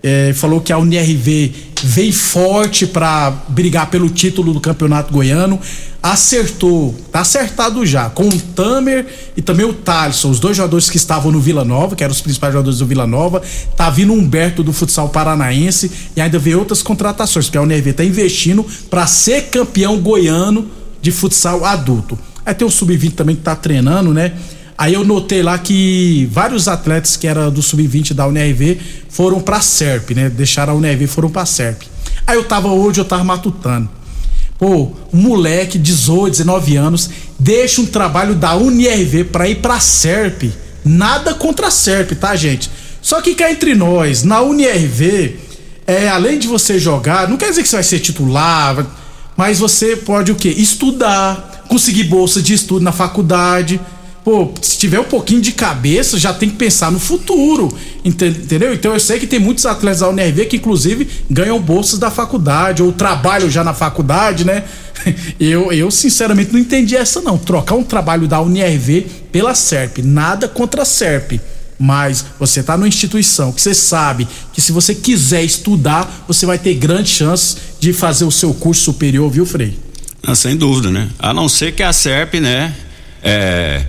É, 0.00 0.32
falou 0.32 0.60
que 0.60 0.72
a 0.72 0.78
UNRV 0.78 1.52
vem 1.82 2.12
forte 2.12 2.86
para 2.86 3.30
brigar 3.48 3.90
pelo 3.90 4.08
título 4.08 4.52
do 4.54 4.60
Campeonato 4.60 5.12
Goiano. 5.12 5.58
Acertou, 6.00 6.94
tá 7.10 7.20
acertado 7.20 7.84
já, 7.84 8.08
com 8.08 8.28
o 8.28 8.38
Tamer 8.38 9.04
e 9.36 9.42
também 9.42 9.66
o 9.66 9.72
Thaleson, 9.72 10.30
os 10.30 10.38
dois 10.38 10.56
jogadores 10.56 10.88
que 10.88 10.96
estavam 10.96 11.32
no 11.32 11.40
Vila 11.40 11.64
Nova, 11.64 11.96
que 11.96 12.04
eram 12.04 12.12
os 12.12 12.20
principais 12.20 12.52
jogadores 12.52 12.78
do 12.78 12.86
Vila 12.86 13.08
Nova. 13.08 13.42
Tá 13.76 13.90
vindo 13.90 14.12
o 14.12 14.16
Humberto 14.16 14.62
do 14.62 14.72
futsal 14.72 15.08
paranaense 15.08 15.90
e 16.14 16.20
ainda 16.20 16.38
vem 16.38 16.54
outras 16.54 16.80
contratações, 16.80 17.46
porque 17.46 17.58
a 17.58 17.62
UNRV 17.62 17.92
tá 17.94 18.04
investindo 18.04 18.64
para 18.88 19.08
ser 19.08 19.48
campeão 19.48 19.98
goiano 19.98 20.70
de 21.02 21.10
futsal 21.10 21.64
adulto. 21.64 22.16
Aí 22.46 22.54
tem 22.54 22.66
o 22.66 22.70
Sub-20 22.70 23.14
também 23.14 23.34
que 23.34 23.42
tá 23.42 23.56
treinando, 23.56 24.14
né? 24.14 24.34
Aí 24.78 24.94
eu 24.94 25.04
notei 25.04 25.42
lá 25.42 25.58
que 25.58 26.28
vários 26.30 26.68
atletas 26.68 27.16
que 27.16 27.26
eram 27.26 27.50
do 27.50 27.60
sub-20 27.60 28.14
da 28.14 28.28
UNRV 28.28 28.78
foram 29.10 29.40
pra 29.40 29.60
SERP, 29.60 30.12
né? 30.12 30.30
Deixaram 30.30 30.74
a 30.74 30.76
UNRV 30.76 31.02
e 31.02 31.06
foram 31.08 31.28
pra 31.28 31.44
SERP. 31.44 31.82
Aí 32.24 32.36
eu 32.36 32.44
tava 32.44 32.68
hoje, 32.68 33.00
eu 33.00 33.04
tava 33.04 33.24
matutando. 33.24 33.90
Pô, 34.56 34.92
um 35.12 35.20
moleque, 35.20 35.78
18, 35.78 36.30
19 36.30 36.76
anos, 36.76 37.10
deixa 37.36 37.80
um 37.80 37.86
trabalho 37.86 38.36
da 38.36 38.56
UNRV 38.56 39.24
pra 39.24 39.48
ir 39.48 39.56
pra 39.56 39.80
SERP. 39.80 40.52
Nada 40.84 41.34
contra 41.34 41.66
a 41.66 41.70
SERP, 41.72 42.12
tá, 42.12 42.36
gente? 42.36 42.70
Só 43.02 43.20
que 43.20 43.34
cá 43.34 43.50
entre 43.50 43.74
nós, 43.74 44.22
na 44.22 44.40
UNRV, 44.42 45.38
é, 45.88 46.08
além 46.08 46.38
de 46.38 46.46
você 46.46 46.78
jogar, 46.78 47.28
não 47.28 47.36
quer 47.36 47.50
dizer 47.50 47.64
que 47.64 47.68
você 47.68 47.76
vai 47.76 47.82
ser 47.82 47.98
titular, 47.98 48.86
mas 49.36 49.58
você 49.58 49.96
pode 49.96 50.30
o 50.30 50.36
quê? 50.36 50.50
Estudar, 50.50 51.64
conseguir 51.68 52.04
bolsa 52.04 52.40
de 52.40 52.54
estudo 52.54 52.84
na 52.84 52.92
faculdade 52.92 53.80
pô, 54.28 54.52
se 54.60 54.76
tiver 54.76 55.00
um 55.00 55.04
pouquinho 55.04 55.40
de 55.40 55.52
cabeça, 55.52 56.18
já 56.18 56.34
tem 56.34 56.50
que 56.50 56.56
pensar 56.56 56.92
no 56.92 56.98
futuro, 56.98 57.74
entendeu? 58.04 58.74
Então 58.74 58.92
eu 58.92 59.00
sei 59.00 59.18
que 59.18 59.26
tem 59.26 59.38
muitos 59.38 59.64
atletas 59.64 60.00
da 60.00 60.10
UNRV 60.10 60.44
que 60.44 60.56
inclusive 60.56 61.08
ganham 61.30 61.58
bolsas 61.58 61.98
da 61.98 62.10
faculdade 62.10 62.82
ou 62.82 62.92
trabalham 62.92 63.48
já 63.48 63.64
na 63.64 63.72
faculdade, 63.72 64.44
né? 64.44 64.64
Eu, 65.38 65.72
eu 65.72 65.92
sinceramente 65.92 66.52
não 66.52 66.58
entendi 66.58 66.96
essa 66.96 67.20
não, 67.20 67.38
trocar 67.38 67.76
um 67.76 67.84
trabalho 67.84 68.26
da 68.26 68.42
UNRV 68.42 69.06
pela 69.30 69.54
SERP, 69.54 69.98
nada 70.02 70.48
contra 70.48 70.82
a 70.82 70.84
SERP. 70.84 71.40
Mas 71.78 72.24
você 72.36 72.60
está 72.60 72.76
numa 72.76 72.88
instituição 72.88 73.52
que 73.52 73.60
você 73.60 73.72
sabe 73.72 74.26
que 74.52 74.60
se 74.60 74.72
você 74.72 74.96
quiser 74.96 75.44
estudar, 75.44 76.24
você 76.26 76.44
vai 76.44 76.58
ter 76.58 76.74
grandes 76.74 77.12
chances 77.12 77.56
de 77.78 77.92
fazer 77.92 78.24
o 78.24 78.32
seu 78.32 78.52
curso 78.52 78.82
superior, 78.82 79.30
viu, 79.30 79.46
Frei? 79.46 79.78
Ah, 80.24 80.34
sem 80.34 80.56
dúvida, 80.56 80.90
né? 80.90 81.08
A 81.16 81.32
não 81.32 81.48
ser 81.48 81.72
que 81.72 81.82
a 81.84 81.92
SERP, 81.92 82.40
né, 82.40 82.74
é, 83.22 83.86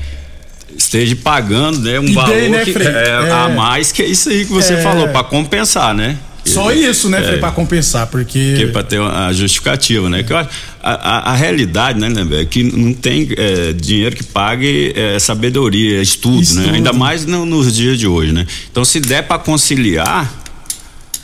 esteja 0.80 1.16
pagando 1.16 1.80
né, 1.80 2.00
um 2.00 2.06
e 2.06 2.14
valor 2.14 2.50
né, 2.50 2.64
que, 2.64 2.78
é, 2.78 3.10
é, 3.10 3.32
a 3.32 3.50
mais 3.50 3.92
que 3.92 4.02
é 4.02 4.06
isso 4.06 4.30
aí 4.30 4.46
que 4.46 4.52
você 4.52 4.74
é. 4.74 4.82
falou, 4.82 5.10
para 5.10 5.24
compensar, 5.24 5.94
né? 5.94 6.18
Só 6.46 6.72
isso, 6.72 7.10
né, 7.10 7.36
é, 7.36 7.38
para 7.38 7.52
compensar, 7.52 8.08
porque. 8.08 8.56
Porque 8.56 8.68
para 8.72 8.84
ter 8.84 9.00
a 9.00 9.32
justificativa, 9.32 10.10
né? 10.10 10.24
Que 10.24 10.34
a, 10.34 10.48
a, 10.82 11.32
a, 11.32 11.36
realidade, 11.36 12.00
né, 12.00 12.10
né, 12.10 12.42
é 12.42 12.46
que 12.46 12.64
não 12.64 12.92
tem 12.94 13.28
é, 13.38 13.74
dinheiro 13.74 14.16
que 14.16 14.24
pague 14.24 14.94
é, 14.96 15.20
sabedoria, 15.20 16.02
estudo, 16.02 16.42
estudo, 16.42 16.62
né? 16.62 16.72
Ainda 16.74 16.92
mais 16.92 17.26
no, 17.26 17.46
nos 17.46 17.76
dias 17.76 18.00
de 18.00 18.08
hoje, 18.08 18.32
né? 18.32 18.48
Então, 18.72 18.84
se 18.84 19.00
der 19.00 19.24
para 19.24 19.38
conciliar, 19.38 20.34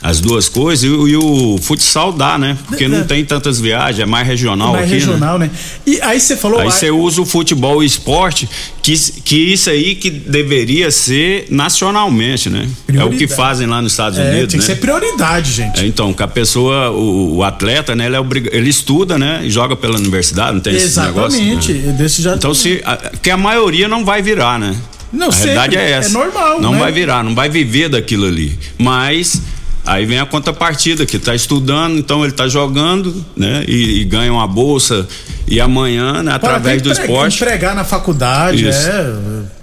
as 0.06 0.20
duas 0.20 0.48
coisas 0.48 0.84
e, 0.84 0.86
e, 0.86 1.16
o 1.16 1.58
futsal 1.60 2.12
dá, 2.12 2.38
né? 2.38 2.56
Porque 2.68 2.86
não 2.86 3.04
tem 3.04 3.24
tantas 3.24 3.58
viagens, 3.58 3.98
é 3.98 4.06
mais 4.06 4.26
regional 4.26 4.72
mais 4.72 4.84
aqui, 4.84 4.94
regional, 4.94 5.36
né? 5.36 5.46
né? 5.46 5.58
E 5.84 6.00
aí 6.00 6.20
você 6.20 6.36
falou... 6.36 6.60
Aí 6.60 6.70
você 6.70 6.92
usa 6.92 7.20
o 7.20 7.26
futebol 7.26 7.82
e 7.82 7.86
esporte, 7.86 8.48
que, 8.80 8.94
que 9.24 9.52
isso 9.52 9.68
aí 9.68 9.96
que 9.96 10.08
deveria 10.08 10.92
ser 10.92 11.48
nacionalmente, 11.50 12.48
né? 12.48 12.68
Prioridade. 12.86 13.12
É 13.12 13.16
o 13.16 13.18
que 13.18 13.26
fazem 13.26 13.66
lá 13.66 13.82
nos 13.82 13.92
Estados 13.92 14.16
é, 14.16 14.22
Unidos, 14.22 14.52
tem 14.52 14.60
né? 14.60 14.66
que 14.66 14.72
ser 14.72 14.76
prioridade, 14.76 15.50
gente. 15.50 15.80
É, 15.80 15.86
então, 15.86 16.14
que 16.14 16.22
a 16.22 16.28
pessoa, 16.28 16.90
o, 16.90 17.38
o 17.38 17.42
atleta, 17.42 17.96
né? 17.96 18.06
Ele, 18.06 18.14
é 18.14 18.20
obrig... 18.20 18.48
ele 18.52 18.70
estuda, 18.70 19.18
né? 19.18 19.40
E 19.42 19.50
joga 19.50 19.74
pela 19.74 19.96
universidade, 19.96 20.52
não 20.54 20.60
tem 20.60 20.74
Exatamente. 20.74 21.72
esse 21.72 21.72
negócio? 21.72 21.84
Né? 21.84 21.92
Desse 21.94 22.22
já 22.22 22.36
então, 22.36 22.54
se, 22.54 22.80
a, 22.84 22.96
que 23.20 23.28
a 23.28 23.36
maioria 23.36 23.88
não 23.88 24.04
vai 24.04 24.22
virar, 24.22 24.56
né? 24.56 24.76
Não, 25.12 25.28
a 25.28 25.32
sempre. 25.32 25.50
realidade 25.50 25.76
é 25.76 25.90
essa. 25.90 26.10
É 26.10 26.12
normal, 26.12 26.60
Não 26.60 26.72
né? 26.72 26.78
vai 26.78 26.92
virar, 26.92 27.24
não 27.24 27.34
vai 27.34 27.48
viver 27.48 27.88
daquilo 27.88 28.26
ali. 28.26 28.56
Mas 28.78 29.40
aí 29.86 30.04
vem 30.04 30.18
a 30.18 30.26
contrapartida, 30.26 31.06
que 31.06 31.16
está 31.16 31.34
estudando, 31.34 31.96
então 31.96 32.22
ele 32.22 32.32
está 32.32 32.48
jogando, 32.48 33.24
né? 33.36 33.64
E, 33.68 34.00
e, 34.00 34.04
ganha 34.04 34.32
uma 34.32 34.46
bolsa 34.46 35.06
e 35.46 35.60
amanhã, 35.60 36.22
né, 36.22 36.32
através 36.32 36.82
do 36.82 36.90
esporte. 36.90 37.42
Empregar 37.42 37.74
na 37.74 37.84
faculdade, 37.84 38.68
Isso. 38.68 38.88
é. 38.88 39.56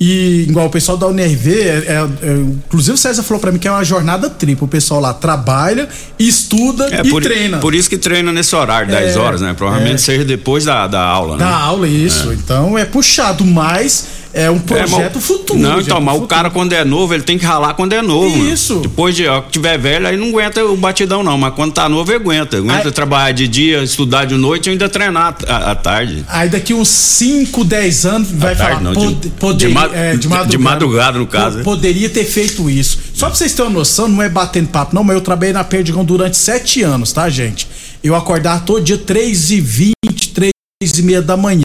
E 0.00 0.46
igual 0.48 0.66
o 0.66 0.70
pessoal 0.70 0.96
da 0.96 1.06
UNRV, 1.08 1.52
é, 1.52 1.68
é, 1.68 2.08
é, 2.22 2.32
inclusive 2.32 2.94
o 2.94 2.96
César 2.96 3.22
falou 3.22 3.38
para 3.38 3.52
mim 3.52 3.58
que 3.58 3.68
é 3.68 3.70
uma 3.70 3.84
jornada 3.84 4.30
tripla. 4.30 4.64
O 4.64 4.68
pessoal 4.68 4.98
lá 4.98 5.12
trabalha, 5.12 5.90
estuda 6.18 6.88
É, 6.90 7.02
e 7.04 7.10
por, 7.10 7.22
treina. 7.22 7.58
por 7.58 7.74
isso 7.74 7.90
que 7.90 7.98
treina 7.98 8.32
nesse 8.32 8.56
horário, 8.56 8.90
10 8.90 9.16
horas, 9.18 9.42
né? 9.42 9.52
Provavelmente 9.54 10.00
seja 10.00 10.24
depois 10.24 10.64
da, 10.64 10.86
da 10.86 11.02
aula, 11.02 11.36
né? 11.36 11.44
Da 11.44 11.54
aula, 11.54 11.86
isso. 11.86 12.32
Então 12.32 12.78
é 12.78 12.86
puxado, 12.86 13.44
mas 13.44 14.06
é 14.32 14.50
um 14.50 14.58
projeto 14.58 15.16
mas- 15.16 15.24
futuro. 15.24 15.58
Não, 15.58 15.80
então, 15.80 16.00
mas 16.00 16.14
o 16.14 16.20
futuro. 16.20 16.28
cara 16.28 16.50
quando 16.50 16.72
é 16.72 16.84
novo, 16.84 17.12
ele 17.14 17.22
tem 17.22 17.36
que 17.38 17.44
ralar 17.44 17.74
quando 17.74 17.92
é 17.92 18.00
novo. 18.02 18.36
mano. 18.36 18.52
Isso. 18.52 18.76
Depois 18.80 19.14
de, 19.16 19.26
ó, 19.26 19.40
que 19.42 19.50
tiver 19.52 19.76
velho, 19.78 20.06
aí 20.06 20.16
não 20.16 20.28
aguenta 20.28 20.64
o 20.64 20.76
batidão 20.76 21.22
não, 21.22 21.36
mas 21.36 21.54
quando 21.54 21.72
tá 21.72 21.88
novo, 21.88 22.12
aguenta. 22.12 22.56
Aguenta 22.58 22.88
Aí- 22.88 22.92
trabalhar 22.92 23.32
de 23.32 23.48
dia, 23.48 23.82
estudar 23.82 24.24
de 24.24 24.34
noite 24.36 24.66
e 24.68 24.70
ainda 24.70 24.88
treinar 24.88 25.36
à, 25.48 25.70
à 25.72 25.74
tarde. 25.74 26.24
Aí 26.28 26.48
daqui 26.48 26.72
uns 26.74 26.88
5, 26.88 27.64
10 27.64 28.06
anos 28.06 28.28
vai 28.30 28.54
tarde, 28.54 28.72
falar, 28.76 28.80
não, 28.82 28.92
pod- 28.94 29.14
de- 29.14 29.28
poderia, 29.30 29.68
de 29.68 29.74
ma- 29.74 29.90
é, 29.92 30.16
de 30.16 30.28
madrugada, 30.28 30.50
de 30.50 30.58
madrugada, 30.58 31.18
no 31.18 31.26
caso, 31.26 31.50
po- 31.50 31.58
né? 31.58 31.64
Poderia 31.64 32.08
ter 32.10 32.24
feito 32.24 32.70
isso. 32.70 32.98
Só 33.14 33.26
pra 33.26 33.34
vocês 33.36 33.52
terem 33.52 33.70
uma 33.70 33.78
noção, 33.78 34.08
não 34.08 34.22
é 34.22 34.28
batendo 34.28 34.68
papo, 34.68 34.94
não, 34.94 35.02
mas 35.04 35.16
eu 35.16 35.20
trabalhei 35.22 35.52
na 35.52 35.64
Perdigão 35.64 36.04
durante 36.04 36.36
7 36.36 36.82
anos, 36.82 37.12
tá, 37.12 37.28
gente? 37.28 37.66
Eu 38.02 38.14
acordava 38.14 38.60
todo 38.60 38.80
dia 38.82 38.96
3 38.96 39.50
e 39.50 39.60
20, 39.60 40.28
3 40.32 40.52
e 40.98 41.02
meia 41.02 41.20
da 41.20 41.36
manhã. 41.36 41.60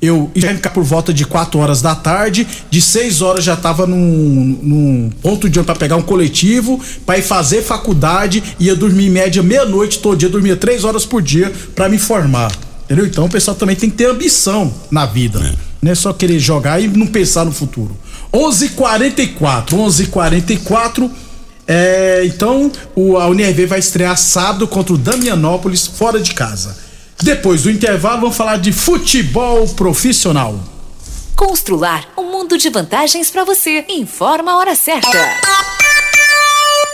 Eu 0.00 0.30
ia 0.34 0.54
ficar 0.54 0.70
por 0.70 0.84
volta 0.84 1.12
de 1.12 1.24
4 1.24 1.58
horas 1.58 1.82
da 1.82 1.94
tarde, 1.94 2.46
de 2.70 2.80
6 2.80 3.20
horas 3.20 3.44
já 3.44 3.56
tava 3.56 3.86
num, 3.86 4.58
num 4.62 5.10
ponto 5.20 5.50
de 5.50 5.58
ônibus 5.58 5.66
pra 5.66 5.74
pegar 5.74 5.96
um 5.96 6.02
coletivo, 6.02 6.80
pra 7.04 7.18
ir 7.18 7.22
fazer 7.22 7.62
faculdade, 7.62 8.42
ia 8.60 8.76
dormir 8.76 9.06
em 9.06 9.10
média 9.10 9.42
meia-noite 9.42 9.98
todo 9.98 10.16
dia, 10.16 10.28
dormia 10.28 10.56
3 10.56 10.84
horas 10.84 11.04
por 11.04 11.20
dia 11.20 11.52
pra 11.74 11.88
me 11.88 11.98
formar. 11.98 12.52
Entendeu? 12.84 13.06
Então 13.06 13.26
o 13.26 13.28
pessoal 13.28 13.56
também 13.56 13.74
tem 13.76 13.90
que 13.90 13.96
ter 13.96 14.08
ambição 14.08 14.72
na 14.90 15.04
vida. 15.04 15.54
Não 15.82 15.92
é 15.92 15.94
só 15.94 16.12
querer 16.12 16.38
jogar 16.38 16.80
e 16.80 16.88
não 16.88 17.06
pensar 17.06 17.44
no 17.44 17.52
futuro. 17.52 17.96
11:44, 18.32 19.70
11:44. 19.70 21.10
É, 21.66 22.22
então 22.24 22.72
o, 22.96 23.18
a 23.18 23.26
Unirv 23.26 23.66
vai 23.66 23.78
estrear 23.78 24.16
sábado 24.16 24.66
contra 24.66 24.94
o 24.94 24.98
Damianópolis 24.98 25.86
fora 25.86 26.18
de 26.18 26.32
casa. 26.32 26.87
Depois 27.22 27.64
do 27.64 27.70
intervalo 27.70 28.20
vamos 28.20 28.36
falar 28.36 28.58
de 28.58 28.72
futebol 28.72 29.66
profissional. 29.68 30.58
Constrular 31.34 32.08
um 32.16 32.30
mundo 32.30 32.56
de 32.56 32.70
vantagens 32.70 33.28
para 33.28 33.44
você. 33.44 33.84
Informa 33.88 34.52
a 34.52 34.56
hora 34.56 34.74
certa. 34.76 35.18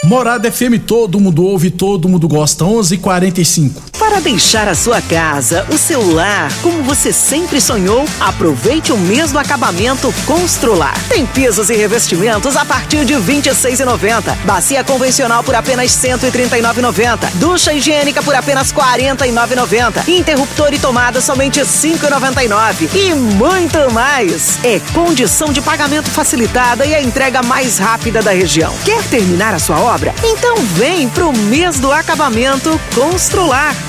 Morada 0.05 0.51
FM, 0.51 0.81
todo 0.87 1.21
mundo 1.21 1.45
ouve, 1.45 1.71
todo 1.71 2.09
mundo 2.09 2.27
gosta. 2.27 2.65
11:45. 2.65 3.93
Para 4.05 4.21
deixar 4.21 4.69
a 4.69 4.75
sua 4.75 5.01
casa, 5.01 5.67
o 5.73 5.79
seu 5.79 6.12
lar, 6.12 6.53
como 6.61 6.83
você 6.83 7.11
sempre 7.11 7.59
sonhou, 7.59 8.05
aproveite 8.21 8.93
o 8.93 8.99
mês 8.99 9.33
do 9.33 9.38
acabamento 9.38 10.14
Constrular. 10.27 10.95
Tem 11.09 11.25
pisos 11.25 11.71
e 11.71 11.75
revestimentos 11.75 12.55
a 12.55 12.67
partir 12.67 13.07
de 13.07 13.14
R$ 13.14 13.21
26,90. 13.21 14.37
Bacia 14.45 14.85
convencional 14.85 15.43
por 15.43 15.55
apenas 15.55 15.97
R$ 16.05 16.17
139,90. 16.19 17.31
Ducha 17.37 17.73
higiênica 17.73 18.23
por 18.23 18.35
apenas 18.35 18.71
R$ 18.73 18.77
49,90. 18.77 20.07
Interruptor 20.07 20.75
e 20.75 20.79
tomada 20.79 21.23
somente 21.23 21.61
R$ 21.61 21.67
5,99. 21.67 22.90
E 22.95 23.14
muito 23.14 23.90
mais. 23.90 24.62
É 24.62 24.81
condição 24.93 25.51
de 25.51 25.62
pagamento 25.62 26.11
facilitada 26.11 26.85
e 26.85 26.95
a 26.95 27.03
entrega 27.03 27.43
mais 27.43 27.79
rápida 27.79 28.21
da 28.21 28.33
região. 28.33 28.73
Quer 28.85 29.03
terminar 29.05 29.55
a 29.55 29.59
sua 29.59 29.81
obra? 29.81 30.14
Então 30.23 30.57
vem 30.75 31.09
pro 31.09 31.33
mês 31.33 31.81
do 31.81 31.90
acabamento 31.90 32.79
Constrular. 32.95 33.75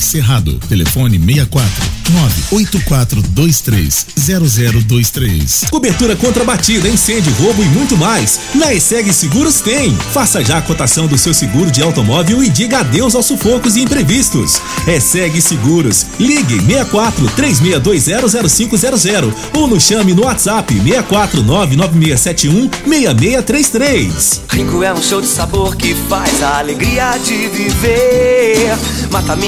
Cerrado. 0.00 0.54
Telefone 0.68 1.18
64 1.18 1.98
98423 2.10 4.06
0023. 4.16 5.64
Cobertura 5.70 6.16
contra 6.16 6.44
batida, 6.44 6.88
incêndio, 6.88 7.32
roubo 7.34 7.62
e 7.62 7.66
muito 7.66 7.96
mais. 7.96 8.38
Na 8.54 8.72
ESEG 8.72 9.12
Seguros 9.12 9.60
tem. 9.60 9.94
Faça 10.12 10.44
já 10.44 10.58
a 10.58 10.62
cotação 10.62 11.06
do 11.06 11.18
seu 11.18 11.34
seguro 11.34 11.70
de 11.70 11.82
automóvel 11.82 12.42
e 12.42 12.48
diga 12.48 12.78
adeus 12.78 13.14
aos 13.14 13.26
sufocos 13.26 13.76
e 13.76 13.82
imprevistos. 13.82 14.60
ESEG 14.86 15.40
Seguros. 15.40 16.06
Ligue 16.18 16.60
64 16.60 17.26
36200500 17.36 19.34
ou 19.54 19.66
nos 19.66 19.82
chame 19.82 20.14
no 20.14 20.24
WhatsApp 20.24 20.72
64 20.74 21.42
99671 21.42 22.70
6633. 22.86 24.42
Rinco 24.50 24.82
é 24.82 24.92
um 24.92 25.02
show 25.02 25.20
de 25.20 25.26
sabor 25.26 25.76
que 25.76 25.94
faz 26.08 26.42
a 26.42 26.58
alegria 26.58 27.18
de 27.18 27.48
viver. 27.48 28.76
Mata 29.10 29.36
minha 29.36 29.47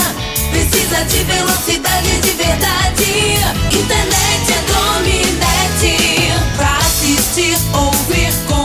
precisa 0.91 1.05
de 1.05 1.23
velocidade 1.23 2.21
de 2.21 2.31
verdade. 2.31 3.37
Internet 3.71 4.51
é 4.51 4.61
Dominete. 4.73 5.97
Pra 6.57 6.77
assistir, 6.77 7.57
ouvir, 7.73 8.33
comprar 8.47 8.60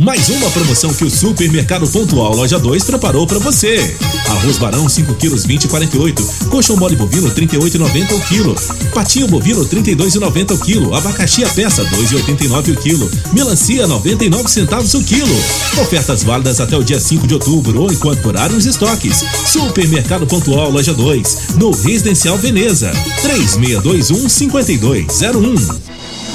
Mais 0.00 0.30
uma 0.30 0.50
promoção 0.50 0.94
que 0.94 1.04
o 1.04 1.10
Supermercado 1.10 1.86
Pontual 1.86 2.34
Loja 2.34 2.58
2 2.58 2.84
preparou 2.84 3.26
para 3.26 3.38
você. 3.38 3.94
Arroz 4.30 4.56
Barão 4.56 4.88
5 4.88 5.14
quilos 5.16 5.46
20,48. 5.46 6.48
Coxão 6.48 6.74
mole 6.74 6.96
bovino 6.96 7.30
38,90 7.30 8.16
o 8.16 8.20
quilo. 8.22 8.54
Patinho 8.94 9.28
bovino 9.28 9.62
32,90 9.66 10.52
o 10.52 10.58
quilo. 10.58 10.94
Abacaxi 10.94 11.44
a 11.44 11.50
peça 11.50 11.84
2,89 11.84 12.72
o 12.72 12.80
quilo. 12.80 13.10
Melancia 13.34 13.86
99 13.86 14.50
centavos 14.50 14.94
o 14.94 15.04
quilo. 15.04 15.36
Ofertas 15.82 16.22
válidas 16.22 16.62
até 16.62 16.78
o 16.78 16.82
dia 16.82 16.98
5 16.98 17.26
de 17.26 17.34
outubro 17.34 17.82
ou 17.82 17.92
enquanto 17.92 18.22
durarem 18.22 18.56
os 18.56 18.64
estoques. 18.64 19.22
Supermercado 19.44 20.26
Pontual 20.26 20.70
Loja 20.70 20.94
2, 20.94 21.56
no 21.58 21.72
Residencial 21.72 22.38
Veneza. 22.38 22.90
3621 23.20 24.30
5201. 24.30 25.89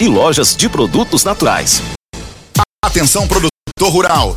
e 0.00 0.06
lojas 0.06 0.56
de 0.56 0.68
produtos 0.68 1.24
naturais. 1.24 1.82
Atenção, 2.84 3.26
produtor 3.26 3.52
rural, 3.90 4.36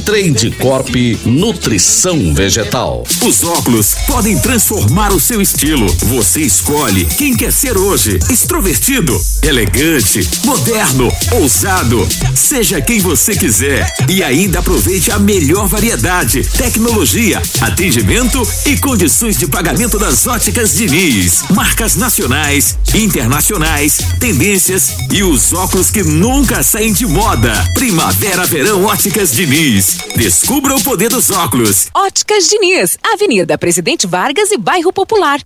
Trade 0.00 0.50
Corp 0.52 0.94
Nutrição 1.24 2.34
Vegetal. 2.34 3.04
Os 3.24 3.44
óculos 3.44 3.94
podem 4.06 4.38
transformar 4.38 5.12
o 5.12 5.20
seu 5.20 5.40
estilo. 5.40 5.86
Você 6.04 6.40
escolhe 6.40 7.04
quem 7.04 7.36
quer 7.36 7.52
ser 7.52 7.76
hoje: 7.76 8.18
extrovertido, 8.30 9.20
elegante, 9.42 10.28
moderno, 10.44 11.12
ousado. 11.32 12.06
Seja 12.34 12.80
quem 12.80 13.00
você 13.00 13.34
quiser 13.34 13.92
e 14.08 14.22
ainda 14.22 14.58
aproveite 14.58 15.10
a 15.10 15.18
melhor 15.18 15.66
variedade, 15.66 16.42
tecnologia, 16.56 17.42
atendimento 17.60 18.46
e 18.66 18.76
condições 18.76 19.36
de 19.36 19.46
pagamento 19.46 19.98
das 19.98 20.26
óticas 20.26 20.74
Diniz. 20.74 21.42
Marcas 21.50 21.96
nacionais, 21.96 22.76
internacionais, 22.94 23.98
tendências 24.20 24.94
e 25.12 25.22
os 25.22 25.52
óculos 25.52 25.90
que 25.90 26.02
nunca 26.02 26.62
saem 26.62 26.92
de 26.92 27.06
moda. 27.06 27.52
Primavera, 27.74 28.44
verão, 28.44 28.84
óticas 28.84 29.32
Diniz. 29.32 29.87
Descubra 30.16 30.74
o 30.74 30.82
poder 30.82 31.08
dos 31.08 31.30
óculos. 31.30 31.88
Óticas 31.94 32.48
Diniz, 32.48 32.98
Avenida 33.02 33.56
Presidente 33.56 34.06
Vargas 34.06 34.50
e 34.50 34.58
Bairro 34.58 34.92
Popular. 34.92 35.40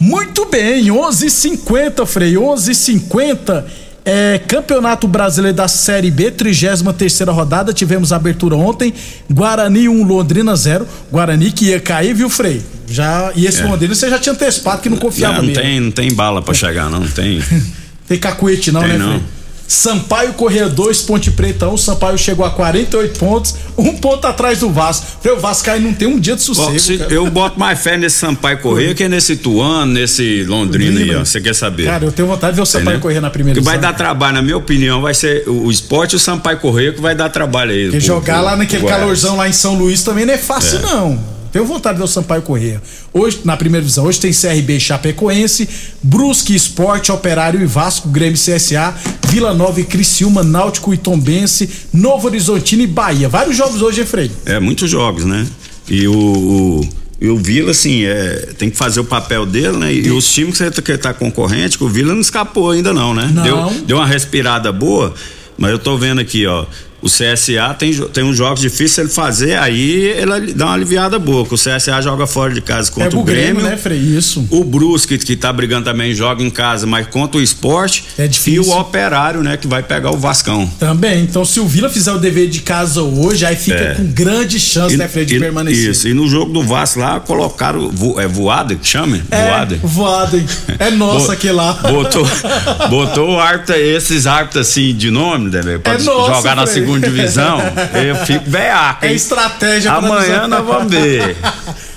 Muito 0.00 0.46
bem, 0.46 0.90
11:50, 0.90 2.06
Frei, 2.06 2.36
11:50. 2.38 3.87
É, 4.10 4.38
Campeonato 4.38 5.06
Brasileiro 5.06 5.56
da 5.56 5.68
Série 5.68 6.10
B, 6.10 6.30
33 6.30 6.80
rodada. 7.28 7.72
Tivemos 7.74 8.12
abertura 8.12 8.56
ontem. 8.56 8.94
Guarani 9.30 9.88
1, 9.88 10.02
Londrina 10.02 10.56
0. 10.56 10.86
Guarani 11.12 11.50
que 11.52 11.66
ia 11.66 11.80
cair, 11.80 12.14
viu, 12.14 12.30
Frei? 12.30 12.62
Já, 12.88 13.30
e 13.36 13.44
esse 13.44 13.60
É. 13.60 13.64
Londrina 13.66 13.94
você 13.94 14.08
já 14.08 14.18
tinha 14.18 14.32
antecipado 14.32 14.80
que 14.80 14.88
não 14.88 14.96
confiava 14.96 15.34
Não, 15.34 15.42
não 15.42 15.48
nele. 15.48 15.60
tem, 15.60 15.80
não 15.80 15.90
tem 15.90 16.12
bala 16.14 16.40
pra 16.40 16.54
chegar, 16.54 16.88
não. 16.90 17.00
Não 17.00 17.08
tem. 17.08 17.42
Tem 18.08 18.18
cacuete 18.18 18.72
não, 18.72 18.80
Tem 18.80 18.92
né, 18.92 18.96
não. 18.98 19.08
Frei? 19.10 19.22
Sampaio 19.68 20.32
Correia 20.32 20.66
2, 20.66 21.02
Ponte 21.02 21.30
Preta 21.30 21.68
1. 21.68 21.76
Sampaio 21.76 22.16
chegou 22.16 22.44
a 22.44 22.50
48 22.50 23.18
pontos, 23.18 23.54
um 23.76 23.94
ponto 23.98 24.26
atrás 24.26 24.60
do 24.60 24.70
Vasco. 24.70 25.06
O 25.28 25.36
Vasco 25.38 25.70
aí 25.70 25.78
não 25.78 25.92
tem 25.92 26.08
um 26.08 26.18
dia 26.18 26.34
de 26.34 26.40
sossego. 26.42 27.04
Bom, 27.04 27.14
eu 27.14 27.30
boto 27.30 27.60
mais 27.60 27.78
fé 27.78 27.98
nesse 27.98 28.16
Sampaio 28.16 28.58
Correia 28.60 28.94
que 28.94 29.06
nesse 29.06 29.36
Tuano, 29.36 29.92
nesse 29.92 30.42
Londrina 30.44 30.98
aí, 31.00 31.14
ó. 31.14 31.18
Você 31.22 31.38
quer 31.38 31.54
saber? 31.54 31.84
Cara, 31.84 32.06
eu 32.06 32.10
tenho 32.12 32.26
vontade 32.26 32.52
de 32.52 32.56
ver 32.56 32.62
o 32.62 32.66
Sampaio 32.66 32.88
Entendeu? 32.96 33.00
correr 33.02 33.20
na 33.20 33.28
primeira 33.28 33.60
que 33.60 33.64
vai 33.64 33.78
dar 33.78 33.92
trabalho, 33.92 34.34
na 34.36 34.42
minha 34.42 34.56
opinião, 34.56 35.02
vai 35.02 35.12
ser 35.12 35.46
o 35.46 35.70
esporte 35.70 36.14
e 36.14 36.16
o 36.16 36.18
Sampaio 36.18 36.58
Correia 36.58 36.92
que 36.94 37.00
vai 37.02 37.14
dar 37.14 37.28
trabalho 37.28 37.72
aí. 37.72 37.84
Porque 37.84 38.00
jogar 38.00 38.40
lá 38.40 38.56
naquele 38.56 38.86
calorzão 38.86 39.36
lá 39.36 39.46
em 39.48 39.52
São 39.52 39.74
Luís 39.74 40.02
também 40.02 40.24
não 40.24 40.32
é 40.32 40.38
fácil, 40.38 40.78
É. 40.78 40.82
não. 40.82 41.37
Tenho 41.52 41.64
vontade 41.64 41.94
de 41.96 41.98
ver 41.98 42.04
o 42.04 42.08
Sampaio 42.08 42.42
Correia. 42.42 42.82
Hoje, 43.12 43.40
na 43.44 43.56
primeira 43.56 43.82
divisão, 43.82 44.04
hoje 44.04 44.20
tem 44.20 44.32
CRB 44.32 44.76
e 44.76 44.80
Chapecoense, 44.80 45.68
Brusque 46.02 46.54
Esporte, 46.54 47.10
Operário 47.12 47.60
e 47.60 47.66
Vasco, 47.66 48.08
Grêmio 48.08 48.34
e 48.36 48.38
CSA, 48.38 48.94
Vila 49.28 49.54
Nova 49.54 49.80
e 49.80 49.84
Criciúma, 49.84 50.42
Náutico 50.42 50.92
e 50.92 50.96
Tombense, 50.96 51.68
Novo 51.92 52.26
Horizontino 52.28 52.82
e 52.82 52.86
Bahia. 52.86 53.28
Vários 53.28 53.56
jogos 53.56 53.82
hoje, 53.82 54.00
hein, 54.00 54.06
Frei? 54.06 54.30
É, 54.44 54.60
muitos 54.60 54.90
jogos, 54.90 55.24
né? 55.24 55.46
E 55.88 56.06
o, 56.06 56.12
o, 56.14 56.88
e 57.20 57.28
o 57.28 57.36
Vila, 57.38 57.70
assim, 57.70 58.04
é, 58.04 58.50
tem 58.58 58.68
que 58.70 58.76
fazer 58.76 59.00
o 59.00 59.04
papel 59.04 59.46
dele, 59.46 59.76
né? 59.78 59.92
E, 59.92 60.10
os 60.10 60.30
times 60.32 60.52
que 60.52 60.58
você 60.58 60.70
tá- 60.70 60.82
que 60.82 60.98
tá 60.98 61.14
concorrente, 61.14 61.78
que 61.78 61.84
o 61.84 61.88
Vila 61.88 62.12
não 62.12 62.20
escapou 62.20 62.70
ainda 62.70 62.92
não, 62.92 63.14
né? 63.14 63.30
Não. 63.32 63.42
Deu, 63.42 63.70
deu 63.86 63.96
uma 63.96 64.06
respirada 64.06 64.70
boa, 64.70 65.14
mas 65.56 65.70
eu 65.70 65.78
tô 65.78 65.96
vendo 65.96 66.20
aqui, 66.20 66.46
ó. 66.46 66.66
O 67.00 67.06
CSA 67.06 67.74
tem, 67.78 67.92
tem 68.08 68.24
uns 68.24 68.36
jogos 68.36 68.60
difíceis 68.60 68.98
ele 68.98 69.08
fazer, 69.08 69.56
aí 69.56 70.02
ele 70.02 70.52
dá 70.52 70.66
uma 70.66 70.74
aliviada 70.74 71.16
boa, 71.18 71.46
o 71.48 71.54
CSA 71.56 72.00
joga 72.02 72.26
fora 72.26 72.52
de 72.52 72.60
casa 72.60 72.90
contra 72.90 73.08
Pega 73.10 73.20
o 73.20 73.24
Grêmio, 73.24 73.54
Grêmio. 73.54 73.70
né, 73.70 73.76
Frei? 73.76 73.98
Isso. 73.98 74.46
O 74.50 74.64
Brusque, 74.64 75.16
que 75.16 75.36
tá 75.36 75.52
brigando 75.52 75.84
também, 75.84 76.12
joga 76.12 76.42
em 76.42 76.50
casa, 76.50 76.86
mas 76.86 77.06
contra 77.06 77.38
o 77.38 77.42
esporte. 77.42 78.04
É 78.18 78.26
difícil. 78.26 78.64
E 78.64 78.66
o 78.68 78.78
Operário, 78.78 79.42
né, 79.42 79.56
que 79.56 79.68
vai 79.68 79.82
pegar 79.82 80.10
o 80.10 80.16
Vascão. 80.16 80.66
Também. 80.78 81.22
Então, 81.22 81.44
se 81.44 81.60
o 81.60 81.66
Vila 81.66 81.88
fizer 81.88 82.12
o 82.12 82.18
dever 82.18 82.48
de 82.48 82.60
casa 82.60 83.00
hoje, 83.02 83.44
aí 83.46 83.54
fica 83.54 83.76
É. 83.78 83.94
com 83.94 84.04
grande 84.06 84.58
chance, 84.58 84.96
né, 84.96 85.06
Frei, 85.06 85.24
de 85.24 85.36
e- 85.36 85.38
permanecer. 85.40 85.90
Isso, 85.90 86.08
e 86.08 86.14
no 86.14 86.28
jogo 86.28 86.52
do 86.52 86.62
Vasco 86.64 86.98
lá, 86.98 87.20
colocaram 87.20 87.90
vo, 87.90 88.18
é 88.20 88.26
voada 88.26 88.74
que 88.74 88.86
chama? 88.86 89.20
É, 89.30 89.76
voado, 89.82 90.36
hein? 90.36 90.46
É 90.80 90.90
nossa 90.90 91.34
aquele 91.34 91.52
lá. 91.52 91.74
Botou, 91.74 92.26
botou 92.90 93.30
o 93.36 93.40
árbitro, 93.40 93.74
esses 93.76 94.26
árbitros 94.26 94.66
assim 94.68 94.94
de 94.94 95.10
nome, 95.10 95.50
né, 95.50 95.60
velho? 95.62 95.80
Pra 95.80 95.94
É 95.94 95.98
nosso, 96.02 96.34
jogar 96.34 96.56
na 96.56 96.66
Frei. 96.66 96.87
Segunda 96.88 97.08
divisão. 97.08 97.58
Eu 97.94 98.16
fico 98.24 98.44
veaco. 98.50 99.04
É 99.04 99.12
estratégia 99.12 99.92
pra 99.92 99.98
Amanhã 99.98 100.48
nós 100.48 100.64
vamos 100.66 100.90
ver. 100.90 101.36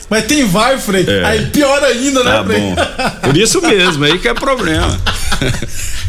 Mas 0.10 0.26
tem 0.26 0.46
VAR, 0.46 0.78
Frei. 0.78 1.06
É. 1.08 1.24
Aí 1.24 1.46
pior 1.46 1.82
ainda, 1.86 2.22
né, 2.22 2.32
Tá 2.34 2.44
Frei? 2.44 2.60
bom. 2.60 2.76
Por 3.22 3.38
isso 3.38 3.62
mesmo, 3.62 4.04
aí 4.04 4.20
que 4.20 4.28
é 4.28 4.34
problema. 4.34 5.00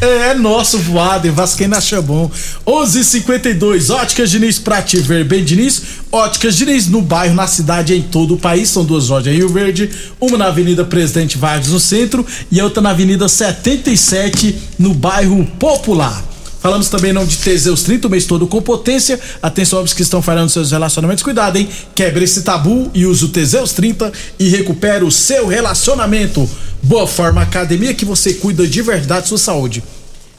É, 0.01 0.31
é 0.31 0.33
nosso 0.33 0.77
voado? 0.79 1.31
Vascaína 1.31 1.77
acha 1.77 2.01
bom. 2.01 2.29
11:52 2.67 3.89
Óticas 3.89 4.29
Diniz 4.29 4.59
pra 4.59 4.81
te 4.81 4.97
ver 4.97 5.23
bem, 5.23 5.43
Diniz. 5.43 5.81
Óticas 6.11 6.55
Diniz 6.57 6.87
no 6.87 7.01
bairro, 7.01 7.33
na 7.33 7.47
cidade, 7.47 7.95
em 7.95 8.01
todo 8.01 8.33
o 8.33 8.37
país. 8.37 8.67
São 8.69 8.83
duas 8.83 9.07
lojas 9.07 9.33
em 9.33 9.37
Rio 9.37 9.47
Verde. 9.49 9.89
Uma 10.19 10.37
na 10.37 10.47
Avenida 10.47 10.83
Presidente 10.83 11.37
Vargas, 11.37 11.69
no 11.69 11.79
centro. 11.79 12.25
E 12.51 12.61
outra 12.61 12.81
na 12.81 12.89
Avenida 12.89 13.29
77, 13.29 14.55
no 14.77 14.93
bairro 14.93 15.45
Popular. 15.57 16.21
Falamos 16.63 16.87
também 16.87 17.11
nome 17.11 17.27
de 17.27 17.39
Teseus 17.39 17.83
30, 17.83 18.07
o 18.07 18.09
mês 18.09 18.25
todo 18.25 18.47
com 18.47 18.61
potência. 18.61 19.19
Atenção, 19.41 19.79
homens 19.79 19.91
que 19.91 20.01
estão 20.01 20.21
falhando 20.21 20.49
seus 20.49 20.71
relacionamentos. 20.71 21.21
Cuidado, 21.21 21.57
hein? 21.57 21.67
Quebre 21.93 22.23
esse 22.23 22.41
tabu 22.41 22.89
e 22.93 23.05
use 23.05 23.25
o 23.25 23.27
Teseus 23.27 23.73
30 23.73 24.09
e 24.39 24.47
recupere 24.47 25.03
o 25.03 25.11
seu 25.11 25.45
relacionamento. 25.45 26.49
Boa 26.81 27.05
Forma 27.05 27.41
Academia 27.41 27.93
que 27.93 28.05
você 28.05 28.35
cuida 28.35 28.65
de 28.65 28.81
verdade 28.81 29.27
sua 29.27 29.37
saúde. 29.37 29.83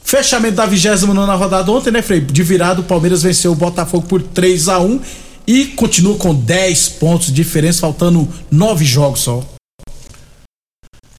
Fechamento 0.03 0.55
da 0.55 0.65
29 0.65 1.15
rodada 1.37 1.71
ontem, 1.71 1.91
né, 1.91 2.01
Frei? 2.01 2.23
De 2.23 2.43
virado, 2.43 2.81
o 2.81 2.85
Palmeiras 2.85 3.23
venceu 3.23 3.53
o 3.53 3.55
Botafogo 3.55 4.07
por 4.07 4.23
3 4.23 4.71
a 4.71 4.79
1 4.79 5.01
e 5.47 5.67
continua 5.67 6.17
com 6.17 6.35
10 6.35 6.89
pontos 6.89 7.27
de 7.27 7.35
diferença, 7.35 7.81
faltando 7.81 8.27
9 8.51 8.83
jogos 8.83 9.21
só. 9.21 9.45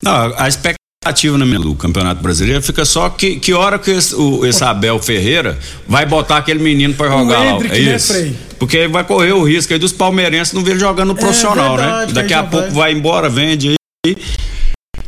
Não, 0.01 0.33
a 0.35 0.47
expectativa 0.47 0.84
no 1.37 1.59
do 1.59 1.75
Campeonato 1.75 2.21
Brasileiro 2.21 2.61
fica 2.61 2.83
só 2.83 3.09
que, 3.09 3.35
que 3.35 3.53
hora 3.53 3.77
que 3.77 3.91
esse, 3.91 4.15
o, 4.15 4.45
esse 4.45 4.63
Abel 4.63 4.99
Ferreira 4.99 5.57
vai 5.87 6.05
botar 6.05 6.37
aquele 6.37 6.63
menino 6.63 6.93
pra 6.95 7.07
jogar 7.09 7.39
lá. 7.39 7.59
É 7.65 7.79
né, 7.79 7.95
isso. 7.95 8.13
Frei? 8.13 8.35
Porque 8.57 8.87
vai 8.87 9.03
correr 9.03 9.33
o 9.33 9.43
risco 9.43 9.71
aí 9.71 9.79
dos 9.79 9.91
palmeirenses 9.91 10.53
não 10.53 10.63
ver 10.63 10.71
ele 10.71 10.79
jogando 10.79 11.09
no 11.09 11.15
profissional, 11.15 11.77
verdade, 11.77 12.07
né? 12.07 12.21
Daqui 12.21 12.33
aí 12.33 12.39
a 12.39 12.43
pouco 12.43 12.67
vai. 12.67 12.73
vai 12.73 12.93
embora, 12.93 13.29
vende 13.29 13.75
aí. 14.05 14.17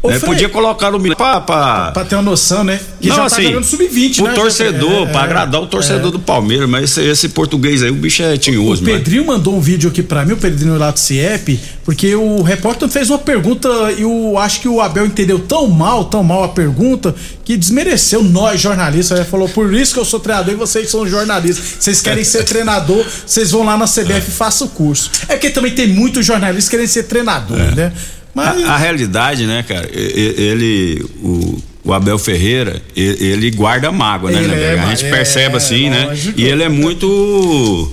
Ô, 0.02 0.10
Né, 0.10 0.20
Frei. 0.20 0.32
Podia 0.32 0.50
colocar 0.50 0.94
o 0.94 0.98
menino 0.98 1.16
pra, 1.16 1.42
pra, 1.42 1.92
Pra 1.92 2.06
ter 2.06 2.16
uma 2.16 2.22
noção, 2.22 2.64
né? 2.64 2.80
Que 3.02 3.08
não, 3.10 3.16
já 3.16 3.22
tá 3.22 3.28
assim, 3.28 3.44
jogando 3.44 3.64
sub-20, 3.64 4.20
o 4.20 4.24
né? 4.26 4.34
torcedor, 4.34 5.08
É, 5.08 5.12
pra 5.12 5.22
é, 5.22 5.24
agradar 5.24 5.62
o 5.62 5.68
torcedor 5.68 6.10
é. 6.10 6.12
do 6.12 6.20
Palmeiras, 6.20 6.70
mas 6.70 6.84
esse, 6.92 7.02
esse 7.02 7.30
português 7.30 7.82
aí, 7.82 7.90
o 7.90 7.96
bicho 7.96 8.22
é 8.24 8.34
O 8.34 8.38
tinhoso, 8.38 8.84
mano. 8.84 8.96
Pedrinho 8.96 9.26
mandou 9.26 9.56
um 9.56 9.60
vídeo 9.62 9.90
aqui 9.90 10.04
pra 10.04 10.24
mim, 10.26 10.34
o 10.34 10.38
Pedrinho 10.38 10.78
lá 10.78 10.92
do 10.92 11.00
CIEP, 11.00 11.60
porque 11.84 12.16
o 12.16 12.42
repórter 12.42 12.88
fez 12.90 13.10
uma 13.10 13.18
pergunta 13.18 13.68
e 13.98 14.02
eu 14.04 14.38
acho 14.38 14.62
que 14.62 14.68
o 14.68 14.82
Abel 14.82 15.06
entendeu 15.06 15.40
tão 15.40 15.68
mal, 15.68 16.06
tão 16.06 16.24
mal 16.24 16.44
a 16.44 16.50
pergunta, 16.50 17.16
que 17.44 17.58
desmereceu 17.58 18.22
nós 18.24 18.60
jornalistas. 18.62 19.18
Ele 19.20 19.28
falou: 19.28 19.50
por 19.50 19.74
isso 19.74 19.94
que 19.94 20.00
eu 20.00 20.06
sou 20.06 20.20
treinador 20.20 20.54
e 20.54 20.58
vocês 20.58 20.90
são 20.90 21.08
jornalistas. 21.08 21.64
Vocês 21.80 22.02
querem 22.02 22.24
ser 22.24 22.44
treinador, 22.46 23.06
vocês 23.26 23.52
vão 23.52 23.64
lá 23.64 23.78
na 23.78 23.86
CBF 23.86 24.28
e 24.28 24.32
façam 24.32 24.68
o 24.68 24.70
curso. 24.70 25.10
É 25.28 25.38
que 25.38 25.50
também 25.50 25.72
tem 25.74 25.88
muitos 25.88 26.26
jornalistas 26.26 26.70
querendo 26.70 26.88
ser 26.88 27.04
treinador, 27.04 27.60
É. 27.60 27.72
né? 27.76 27.94
Mas. 28.38 28.64
A, 28.66 28.74
a 28.74 28.78
realidade, 28.78 29.48
né, 29.48 29.66
cara, 29.68 29.90
ele, 29.92 31.04
o, 31.24 31.58
o 31.84 31.92
Abel 31.92 32.20
Ferreira, 32.20 32.80
ele, 32.96 33.50
guarda 33.50 33.92
mágoa, 33.92 34.30
né, 34.30 34.40
Lindenberg? 34.40 34.80
é, 34.80 34.84
A 34.84 34.90
gente 34.90 35.06
é, 35.06 35.10
percebe 35.10 35.58
assim, 35.58 35.90
né? 35.90 36.16
E 36.36 36.46
ele 36.46 36.62
é 36.62 36.70
muito. 36.70 37.92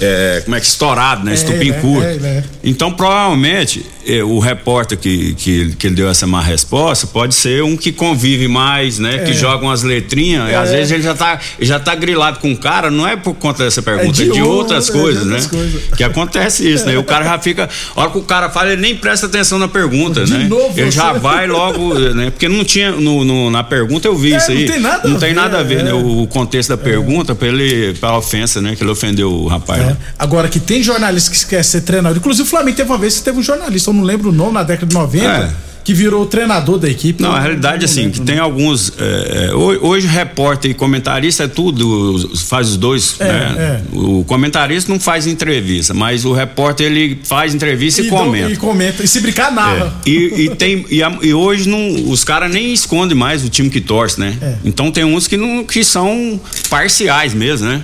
É, 0.00 0.42
como 0.44 0.56
é 0.56 0.60
que 0.60 0.66
estourado, 0.66 1.24
né? 1.24 1.32
É, 1.32 1.34
Estupim 1.34 1.70
é, 1.70 1.72
curto. 1.74 2.04
é, 2.06 2.14
ele 2.14 2.26
é. 2.26 2.44
Então, 2.62 2.92
provavelmente, 2.92 3.84
eh, 4.06 4.22
o 4.22 4.38
repórter 4.38 4.98
que, 4.98 5.34
que, 5.34 5.74
que 5.76 5.86
ele 5.86 5.94
deu 5.96 6.08
essa 6.08 6.26
má 6.26 6.40
resposta 6.40 7.06
pode 7.06 7.34
ser 7.34 7.62
um 7.62 7.76
que 7.76 7.92
convive 7.92 8.48
mais, 8.48 8.98
né? 8.98 9.18
Que 9.18 9.30
É. 9.30 9.34
joga 9.34 9.64
umas 9.64 9.82
letrinhas, 9.82 10.50
e 10.50 10.54
às 10.54 10.70
É. 10.70 10.76
vezes 10.76 10.92
ele 10.92 11.02
já 11.02 11.14
tá, 11.14 11.38
já 11.60 11.78
tá 11.78 11.94
grilado 11.94 12.38
com 12.40 12.52
o 12.52 12.56
cara, 12.56 12.90
não 12.90 13.06
é 13.06 13.16
por 13.16 13.34
conta 13.34 13.64
dessa 13.64 13.82
pergunta, 13.82 14.22
é 14.22 14.24
de 14.26 14.32
de, 14.32 14.42
outras 14.42 14.88
é 14.88 14.92
coisas, 14.92 15.24
né? 15.26 15.40
coisas. 15.50 15.82
Que 15.96 16.04
acontece 16.04 16.68
isso, 16.70 16.86
né? 16.86 16.96
O 16.98 17.04
cara 17.04 17.24
já 17.24 17.38
fica. 17.38 17.68
A 17.94 18.00
hora 18.00 18.10
que 18.10 18.18
o 18.18 18.22
cara 18.22 18.50
fala, 18.50 18.72
ele 18.72 18.82
nem 18.82 18.96
presta 18.96 19.26
atenção 19.26 19.58
na 19.58 19.68
pergunta, 19.68 20.24
De 20.24 20.32
né? 20.32 20.44
novo 20.48 20.72
ele 20.78 20.90
já 20.90 21.12
você. 21.12 21.18
vai 21.24 21.46
logo, 21.46 21.94
né? 21.98 22.30
Porque 22.30 22.48
não 22.48 22.64
tinha. 22.64 22.92
No, 22.92 23.24
no- 23.24 23.50
na 23.50 23.62
pergunta 23.62 24.06
eu 24.08 24.16
vi 24.16 24.32
É, 24.34 24.36
isso 24.38 24.50
não 24.50 24.58
aí. 24.58 24.66
tem 24.66 24.80
nada 24.80 25.08
Não 25.08 25.16
a 25.16 25.18
tem 25.20 25.28
ver, 25.30 25.34
nada 25.34 25.58
a 25.60 25.62
ver, 25.62 25.80
é. 25.80 25.82
né? 25.84 25.92
O 25.92 26.26
contexto 26.28 26.70
da 26.70 26.76
pergunta 26.76 27.34
pra 27.34 27.48
ele. 27.48 27.94
pra 27.94 28.16
ofensa, 28.16 28.60
né? 28.60 28.74
Que 28.76 28.82
ele 28.82 28.90
ofendeu 28.90 29.30
o 29.32 29.46
rapaz. 29.46 29.83
É. 29.84 29.86
né? 29.90 29.96
Agora 30.18 30.48
que 30.48 30.58
tem 30.60 30.82
jornalista 30.82 31.30
que 31.30 31.46
quer 31.46 31.62
ser 31.64 31.82
treinador. 31.82 32.18
Inclusive 32.18 32.46
o 32.46 32.50
Flamengo 32.50 32.76
teve 32.76 32.90
uma 32.90 32.98
vez 32.98 33.18
que 33.18 33.22
teve 33.24 33.38
um 33.38 33.42
jornalista, 33.42 33.90
eu 33.90 33.94
não 33.94 34.02
lembro 34.02 34.30
o 34.30 34.32
nome, 34.32 34.52
na 34.54 34.62
década 34.62 34.86
de 34.86 34.94
90, 34.94 35.24
É. 35.26 35.50
que 35.84 35.92
virou 35.92 36.22
o 36.22 36.26
treinador 36.26 36.78
da 36.78 36.88
equipe. 36.88 37.22
Não, 37.22 37.32
a 37.32 37.38
realidade 37.40 37.82
é 37.82 37.84
assim, 37.84 38.08
que 38.10 38.20
tem 38.22 38.38
alguns. 38.38 38.90
é, 38.98 39.48
é, 39.50 39.54
ho- 39.54 39.86
hoje, 39.86 40.06
repórter 40.06 40.70
e 40.70 40.74
comentarista 40.74 41.44
é 41.44 41.46
tudo, 41.48 42.30
faz 42.38 42.70
os 42.70 42.76
dois. 42.78 43.16
É, 43.20 43.26
né? 43.26 43.82
O 43.92 44.24
comentarista 44.24 44.90
não 44.90 44.98
faz 44.98 45.26
entrevista, 45.26 45.92
mas 45.92 46.24
o 46.24 46.32
repórter 46.32 46.86
ele 46.86 47.20
faz 47.24 47.54
entrevista 47.54 48.00
e, 48.00 48.04
dá- 48.08 48.16
comenta. 48.16 48.50
E 48.50 48.56
comenta. 48.56 49.02
E 49.04 49.08
se 49.08 49.20
brincar, 49.20 49.52
narra. 49.52 49.94
É. 50.06 50.08
E, 50.08 50.44
e 50.44 50.56
tem 50.56 50.86
e, 50.90 51.00
e 51.22 51.34
hoje 51.34 51.68
não, 51.68 52.10
os 52.10 52.24
caras 52.24 52.50
nem 52.50 52.72
escondem 52.72 53.14
mais 53.16 53.44
o 53.44 53.50
time 53.50 53.68
que 53.68 53.80
torce, 53.82 54.18
né? 54.18 54.38
É. 54.40 54.54
Então 54.64 54.90
tem 54.90 55.04
uns 55.04 55.28
que 55.28 55.36
não 55.36 55.64
que 55.64 55.84
são 55.84 56.40
parciais 56.70 57.34
mesmo, 57.34 57.66
né? 57.68 57.82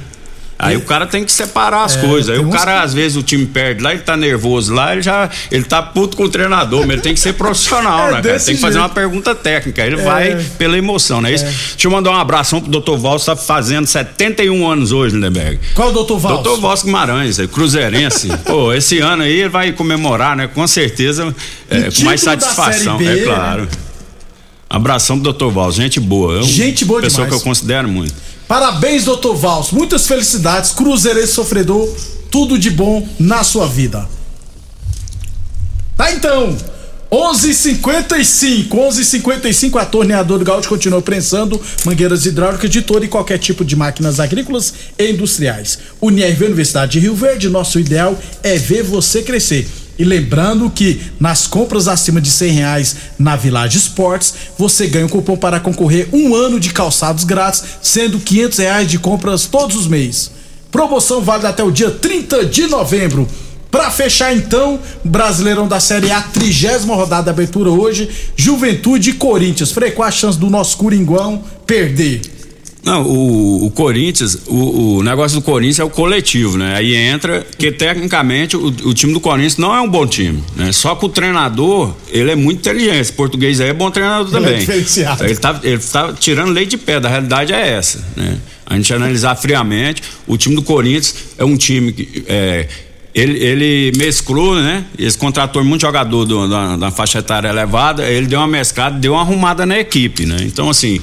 Aí 0.62 0.76
o 0.76 0.82
cara 0.82 1.06
tem 1.06 1.24
que 1.24 1.32
separar 1.32 1.84
as 1.84 1.96
É, 1.96 2.00
coisas. 2.02 2.28
Aí 2.34 2.38
o 2.44 2.50
cara, 2.50 2.78
que- 2.80 2.84
às 2.84 2.92
vezes, 2.92 3.16
o 3.16 3.22
time 3.22 3.46
perde 3.46 3.82
lá, 3.82 3.92
ele 3.92 4.02
tá 4.02 4.14
nervoso 4.16 4.74
lá, 4.74 4.92
ele 4.92 5.00
já. 5.00 5.30
Ele 5.50 5.64
tá 5.64 5.80
puto 5.82 6.16
com 6.18 6.24
o 6.24 6.28
treinador, 6.28 6.80
mas 6.82 6.90
ele 6.90 7.00
tem 7.00 7.14
que 7.14 7.20
ser 7.20 7.32
profissional, 7.32 8.08
É 8.10 8.12
né, 8.16 8.22
cara? 8.22 8.38
Tem 8.40 8.54
que 8.54 8.60
fazer 8.60 8.78
uma 8.78 8.88
pergunta 8.90 9.34
técnica. 9.34 9.82
Ele 9.86 9.98
É. 10.00 10.04
vai 10.04 10.36
pela 10.58 10.76
emoção, 10.76 11.20
né? 11.22 11.32
Isso. 11.32 11.44
Deixa 11.44 11.86
eu 11.86 11.90
mandar 11.90 12.10
um 12.10 12.16
abração 12.16 12.60
pro 12.60 12.70
Dr. 12.80 12.96
Valls, 12.98 13.24
tá 13.24 13.34
fazendo 13.34 13.86
71 13.86 14.68
anos 14.70 14.92
hoje, 14.92 15.14
Lindenberg. 15.14 15.58
Qual 15.74 15.88
o 15.88 15.92
doutor 15.92 16.18
Valls? 16.18 16.42
Doutor 16.42 16.60
Valls 16.60 16.82
Guimarães, 16.84 17.38
é, 17.38 17.46
cruzeirense. 17.46 18.28
Pô, 18.44 18.72
esse 18.74 18.98
ano 18.98 19.22
aí 19.22 19.32
ele 19.40 19.48
vai 19.48 19.72
comemorar, 19.72 20.36
né? 20.36 20.46
Com 20.46 20.66
certeza, 20.66 21.34
é, 21.70 21.88
com 21.90 22.04
mais 22.04 22.20
satisfação, 22.20 22.98
B, 22.98 23.04
é 23.06 23.24
claro. 23.24 23.66
Abração 24.68 25.18
pro 25.18 25.32
Dr. 25.32 25.46
Valls, 25.48 25.74
gente 25.76 25.98
boa. 25.98 26.36
É 26.36 26.40
um 26.40 26.42
Gente 26.44 26.84
boa 26.84 27.00
pessoa 27.00 27.24
demais. 27.24 27.42
que 27.42 27.48
eu 27.48 27.50
considero 27.50 27.88
muito. 27.88 28.14
Parabéns, 28.50 29.04
doutor 29.04 29.36
Valls. 29.36 29.70
Muitas 29.70 30.08
felicidades. 30.08 30.72
Cruzeirense 30.72 31.34
sofredor, 31.34 31.88
tudo 32.32 32.58
de 32.58 32.68
bom 32.68 33.08
na 33.16 33.44
sua 33.44 33.68
vida. 33.68 34.08
Tá 35.96 36.10
então. 36.10 36.56
11:55, 37.12 38.68
11:55 38.70 39.78
a 39.78 39.84
torneadora 39.84 40.42
Gaúcho 40.42 40.68
continua 40.68 41.00
prensando 41.00 41.60
mangueiras 41.84 42.26
hidráulicas 42.26 42.68
de 42.68 42.82
todo 42.82 43.04
e 43.04 43.08
qualquer 43.08 43.38
tipo 43.38 43.64
de 43.64 43.76
máquinas 43.76 44.18
agrícolas 44.18 44.74
e 44.98 45.10
industriais. 45.10 45.78
Unirv 46.00 46.44
Universidade 46.46 46.92
de 46.92 46.98
Rio 46.98 47.14
Verde, 47.14 47.48
nosso 47.48 47.78
ideal 47.78 48.18
é 48.42 48.56
ver 48.56 48.82
você 48.82 49.22
crescer. 49.22 49.68
E 50.00 50.04
lembrando 50.04 50.70
que 50.70 50.98
nas 51.20 51.46
compras 51.46 51.86
acima 51.86 52.22
de 52.22 52.30
100 52.30 52.52
reais 52.52 52.96
na 53.18 53.36
Village 53.36 53.76
Sports, 53.76 54.32
você 54.56 54.86
ganha 54.86 55.04
um 55.04 55.10
cupom 55.10 55.36
para 55.36 55.60
concorrer 55.60 56.08
um 56.10 56.34
ano 56.34 56.58
de 56.58 56.70
calçados 56.70 57.22
grátis, 57.22 57.62
sendo 57.82 58.18
500 58.18 58.58
reais 58.60 58.88
de 58.90 58.98
compras 58.98 59.44
todos 59.44 59.76
os 59.76 59.86
meses. 59.86 60.30
Promoção 60.72 61.20
válida 61.20 61.50
até 61.50 61.62
o 61.62 61.70
dia 61.70 61.90
30 61.90 62.46
de 62.46 62.66
novembro. 62.66 63.28
Pra 63.70 63.90
fechar 63.90 64.34
então, 64.34 64.80
Brasileirão 65.04 65.68
da 65.68 65.78
Série 65.78 66.10
A, 66.10 66.22
trigésima 66.22 66.94
rodada 66.94 67.24
de 67.24 67.30
abertura 67.30 67.68
hoje, 67.68 68.08
Juventude 68.34 69.10
e 69.10 69.12
Corinthians. 69.12 69.70
Frei, 69.70 69.90
qual 69.90 70.08
a 70.08 70.10
chance 70.10 70.38
do 70.38 70.48
nosso 70.48 70.78
Coringão 70.78 71.44
perder? 71.66 72.22
Não, 72.82 73.02
o, 73.02 73.66
o 73.66 73.70
Corinthians, 73.70 74.38
o, 74.46 74.96
o 74.98 75.02
negócio 75.02 75.38
do 75.38 75.42
Corinthians 75.44 75.78
é 75.80 75.84
o 75.84 75.90
coletivo, 75.90 76.56
né? 76.56 76.76
Aí 76.76 76.94
entra 76.94 77.46
que 77.58 77.70
tecnicamente 77.70 78.56
o, 78.56 78.66
o 78.68 78.94
time 78.94 79.12
do 79.12 79.20
Corinthians 79.20 79.58
não 79.58 79.74
é 79.74 79.80
um 79.82 79.88
bom 79.88 80.06
time, 80.06 80.42
né? 80.56 80.72
Só 80.72 80.94
que 80.94 81.04
o 81.04 81.08
treinador, 81.10 81.94
ele 82.10 82.30
é 82.30 82.34
muito 82.36 82.60
inteligente. 82.60 82.96
Esse 83.00 83.12
português 83.12 83.60
aí 83.60 83.68
é 83.68 83.74
bom 83.74 83.90
treinador 83.90 84.28
Ele 84.28 84.36
é 84.36 84.40
também. 84.48 84.58
diferenciado. 84.60 85.24
Ele 85.24 85.36
tá, 85.36 85.60
ele 85.62 85.78
tá 85.78 86.12
tirando 86.18 86.50
leite 86.52 86.70
de 86.70 86.78
pé, 86.78 86.98
da 86.98 87.08
realidade 87.10 87.52
é 87.52 87.68
essa, 87.68 88.02
né? 88.16 88.38
A 88.64 88.76
gente 88.76 88.94
analisar 88.94 89.34
friamente, 89.36 90.02
o 90.26 90.38
time 90.38 90.54
do 90.56 90.62
Corinthians 90.62 91.14
é 91.36 91.44
um 91.44 91.56
time 91.56 91.92
que 91.92 92.24
é, 92.28 92.66
ele, 93.14 93.36
ele 93.42 93.92
mesclou, 93.98 94.54
né? 94.54 94.84
Eles 94.98 95.16
contratou 95.16 95.62
muito 95.64 95.82
jogador 95.82 96.24
do- 96.24 96.48
da, 96.48 96.76
da 96.76 96.90
faixa 96.90 97.18
etária 97.18 97.48
elevada, 97.48 98.08
ele 98.08 98.26
deu 98.26 98.38
uma 98.38 98.46
mesclada, 98.48 98.98
deu 98.98 99.12
uma 99.14 99.20
arrumada 99.22 99.66
na 99.66 99.78
equipe, 99.78 100.24
né? 100.24 100.36
Então, 100.42 100.70
assim, 100.70 101.00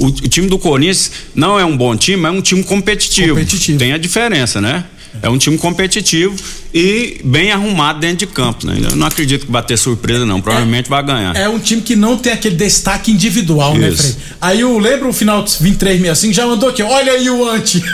o, 0.00 0.06
o 0.06 0.12
time 0.28 0.48
do 0.48 0.58
Corinthians 0.58 1.10
não 1.34 1.58
é 1.58 1.64
um 1.64 1.76
bom 1.76 1.96
time, 1.96 2.24
é 2.26 2.30
um 2.30 2.40
time 2.40 2.62
competitivo. 2.62 3.34
Competitivo. 3.34 3.78
Tem 3.78 3.92
a 3.92 3.98
diferença, 3.98 4.60
né? 4.60 4.84
É 5.22 5.28
um 5.28 5.36
time 5.36 5.58
competitivo 5.58 6.34
e 6.72 7.20
bem 7.24 7.50
arrumado 7.50 7.98
dentro 7.98 8.18
de 8.18 8.26
campo, 8.28 8.64
né? 8.66 8.78
Eu 8.90 8.94
não 8.96 9.06
acredito 9.08 9.44
que 9.44 9.50
vai 9.52 9.62
ter 9.62 9.76
surpresa, 9.76 10.24
não. 10.24 10.40
Provavelmente 10.40 10.88
vai 10.88 11.02
ganhar. 11.02 11.36
É 11.36 11.48
um 11.48 11.58
time 11.58 11.82
que 11.82 11.96
não 11.96 12.16
tem 12.16 12.32
aquele 12.32 12.54
destaque 12.54 13.10
individual, 13.10 13.74
né, 13.76 13.88
Isso. 13.88 14.02
Frei? 14.14 14.16
Aí 14.40 14.60
eu 14.60 14.78
lembro 14.78 15.08
o 15.08 15.12
final 15.12 15.38
de 15.42 15.50
2365, 15.58 16.32
já 16.32 16.46
mandou 16.46 16.68
aqui, 16.68 16.82
olha 16.82 17.12
aí 17.12 17.28
o 17.28 17.48
anti. 17.48 17.82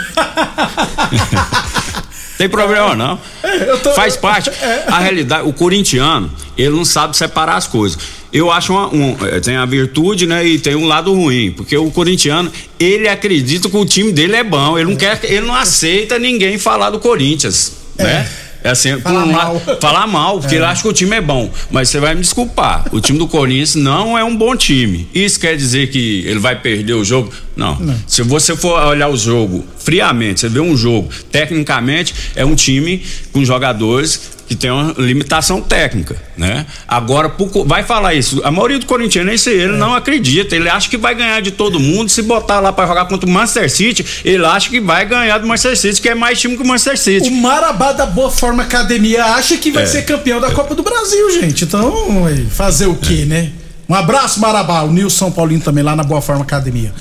Tem 2.37 2.47
problema 2.47 2.95
não. 2.95 3.19
É, 3.41 3.75
tô- 3.77 3.93
Faz 3.95 4.15
parte. 4.15 4.51
A 4.85 4.99
realidade, 4.99 5.47
o 5.49 5.53
corintiano, 5.53 6.31
ele 6.55 6.69
não 6.69 6.85
sabe 6.85 7.17
separar 7.17 7.57
as 7.57 7.65
coisas. 7.65 7.97
Eu 8.31 8.51
acho 8.51 8.73
uma, 8.73 8.93
um, 8.93 9.15
eh, 9.25 9.39
tem 9.39 9.55
a 9.55 9.65
virtude, 9.65 10.27
né, 10.27 10.45
e 10.45 10.59
tem 10.59 10.75
um 10.75 10.85
lado 10.85 11.13
ruim, 11.13 11.51
porque 11.51 11.77
o 11.77 11.89
corintiano, 11.91 12.51
ele 12.79 13.07
acredita 13.07 13.69
que 13.69 13.77
o 13.77 13.85
time 13.85 14.11
dele 14.11 14.35
é 14.35 14.43
bom, 14.43 14.77
ele 14.77 14.89
não 14.89 14.97
quer, 14.97 15.19
ele 15.23 15.45
não 15.45 15.55
aceita 15.55 16.19
ninguém 16.19 16.57
falar 16.57 16.89
do 16.89 16.99
Corinthians, 16.99 17.73
né? 17.97 18.27
É 18.63 18.71
assim, 18.71 18.99
Falar 18.99 19.23
um 19.23 19.31
mal. 19.31 19.61
falar 19.79 20.07
mal, 20.07 20.39
porque 20.39 20.55
É. 20.55 20.57
ele 20.57 20.65
acha 20.65 20.81
que 20.81 20.87
o 20.87 20.91
time 20.91 21.15
é 21.15 21.21
bom. 21.21 21.49
Mas 21.71 21.87
você 21.89 21.99
vai 22.01 22.15
me 22.15 22.21
desculpar. 22.21 22.85
O 22.91 22.99
time 22.99 23.17
do 23.17 23.27
Corinthians 23.27 23.75
não 23.75 24.17
é 24.17 24.23
um 24.25 24.35
bom 24.35 24.57
time. 24.57 25.07
Isso 25.13 25.39
quer 25.39 25.55
dizer 25.55 25.89
que 25.89 26.23
ele 26.25 26.39
vai 26.39 26.59
perder 26.59 26.93
o 26.93 27.03
jogo? 27.05 27.31
Não. 27.55 27.77
Se 28.07 28.23
você 28.23 28.57
for 28.57 28.77
olhar 28.87 29.07
o 29.09 29.15
jogo 29.15 29.63
friamente, 29.77 30.41
você 30.41 30.49
vê 30.49 30.59
um 30.59 30.75
jogo, 30.75 31.07
tecnicamente, 31.31 32.13
é 32.35 32.43
um 32.43 32.55
time 32.55 33.01
com 33.31 33.45
jogadores 33.45 34.36
que 34.47 34.55
tem 34.55 34.71
uma 34.71 34.93
limitação 34.97 35.61
técnica, 35.61 36.15
né? 36.37 36.65
Agora, 36.87 37.31
vai 37.65 37.83
falar 37.83 38.13
isso. 38.13 38.41
A 38.45 38.49
maioria 38.51 38.79
do 38.79 38.85
corintianense, 38.85 39.49
ele 39.49 39.73
É. 39.73 39.77
não 39.77 39.93
acredita. 39.93 40.55
Ele 40.55 40.69
acha 40.69 40.89
que 40.89 40.97
vai 40.97 41.13
ganhar 41.13 41.41
de 41.41 41.51
todo 41.51 41.79
mundo. 41.79 42.09
Se 42.09 42.21
botar 42.21 42.59
lá 42.59 42.71
pra 42.71 42.87
jogar 42.87 43.05
contra 43.05 43.29
o 43.29 43.31
Manchester 43.31 43.69
City, 43.69 44.05
ele 44.23 44.45
acha 44.45 44.69
que 44.69 44.79
vai 44.79 45.05
ganhar 45.05 45.37
do 45.39 45.47
Manchester 45.47 45.77
City, 45.77 46.01
que 46.01 46.09
é 46.09 46.15
mais 46.15 46.39
time 46.39 46.55
que 46.55 46.63
o 46.63 46.65
Manchester 46.67 46.97
City. 46.97 47.27
O 47.29 47.31
Marabá 47.41 47.91
da 47.91 48.05
Boa 48.05 48.31
Forma 48.31 48.63
Academia 48.63 49.23
acha 49.25 49.57
que 49.57 49.69
vai 49.71 49.83
É. 49.83 49.85
ser 49.85 50.03
campeão 50.03 50.39
da 50.39 50.51
Copa 50.51 50.73
do 50.73 50.83
Brasil, 50.83 51.29
gente. 51.41 51.65
Então, 51.65 51.93
fazer 52.51 52.85
o 52.87 52.95
quê, 52.95 53.25
né? 53.25 53.51
Um 53.89 53.93
abraço, 53.95 54.39
Marabá. 54.39 54.81
O 54.83 54.91
Nilson 54.91 55.31
Paulino 55.31 55.61
também 55.61 55.83
lá 55.83 55.95
na 55.95 56.03
Boa 56.03 56.21
Forma 56.21 56.43
Academia. 56.43 56.93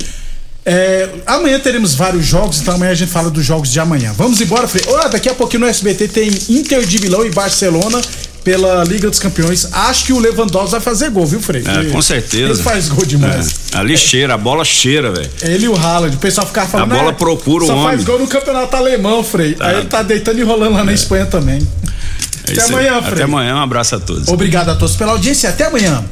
É, 0.69 1.09
amanhã 1.25 1.61
teremos 1.61 1.95
vários 1.95 2.27
jogos, 2.27 2.61
então 2.61 2.75
amanhã 2.75 2.91
a 2.91 2.95
gente 2.95 3.13
fala 3.13 3.31
dos 3.31 3.45
jogos 3.47 3.71
de 3.71 3.79
amanhã. 3.79 4.13
Vamos 4.19 4.41
embora, 4.41 4.67
Frei. 4.67 4.83
Olha, 4.89 5.09
daqui 5.09 5.29
a 5.29 5.35
pouquinho 5.35 5.61
no 5.61 5.67
SBT 5.69 6.09
tem 6.09 6.29
Inter 6.49 6.85
de 6.85 7.01
Milão 7.01 7.25
e 7.25 7.31
Barcelona 7.31 8.01
pela 8.43 8.83
Liga 8.83 9.09
dos 9.09 9.21
Campeões. 9.21 9.69
Acho 9.73 10.07
que 10.07 10.13
o 10.13 10.19
Lewandowski 10.19 10.73
vai 10.73 10.81
fazer 10.81 11.11
gol, 11.11 11.25
viu, 11.25 11.41
Frei? 11.41 11.63
É, 11.65 11.85
com 11.91 12.03
certeza. 12.03 12.53
Ele 12.53 12.63
faz 12.63 12.89
gol 12.89 13.05
demais. 13.07 13.55
É, 13.73 13.79
ali 13.79 13.97
cheira, 13.97 14.35
a 14.35 14.39
bola 14.39 14.65
cheira, 14.65 15.13
velho. 15.13 15.31
Ele 15.43 15.67
e 15.67 15.69
o 15.69 15.77
Haaland. 15.77 16.17
O 16.17 16.19
pessoal 16.19 16.45
ficava 16.49 16.69
falando. 16.69 16.93
A 16.93 16.97
bola 16.97 17.11
"Ah, 17.11 17.15
procura 17.15 17.63
o 17.63 17.67
Só 17.69 17.75
faz 17.85 17.95
homem." 17.95 18.05
gol 18.05 18.19
no 18.19 18.27
campeonato 18.27 18.75
alemão, 18.77 19.23
Frei. 19.23 19.55
Tá. 19.55 19.69
Aí 19.69 19.77
ele 19.77 19.87
tá 19.87 20.03
deitando 20.03 20.41
e 20.41 20.43
rolando 20.43 20.75
lá 20.75 20.83
na 20.85 20.93
Espanha 20.93 21.27
também. 21.27 21.59
É 22.49 22.53
Até 22.53 22.63
amanhã, 22.65 23.01
Frei. 23.03 23.13
Até 23.15 23.23
amanhã, 23.23 23.57
um 23.57 23.63
abraço 23.63 23.97
a 23.97 24.01
todos. 24.01 24.29
Obrigado 24.29 24.69
a 24.69 24.75
todos 24.77 24.95
pela 24.97 25.13
audiência. 25.13 25.49
Até 25.51 25.65
amanhã. 25.65 26.05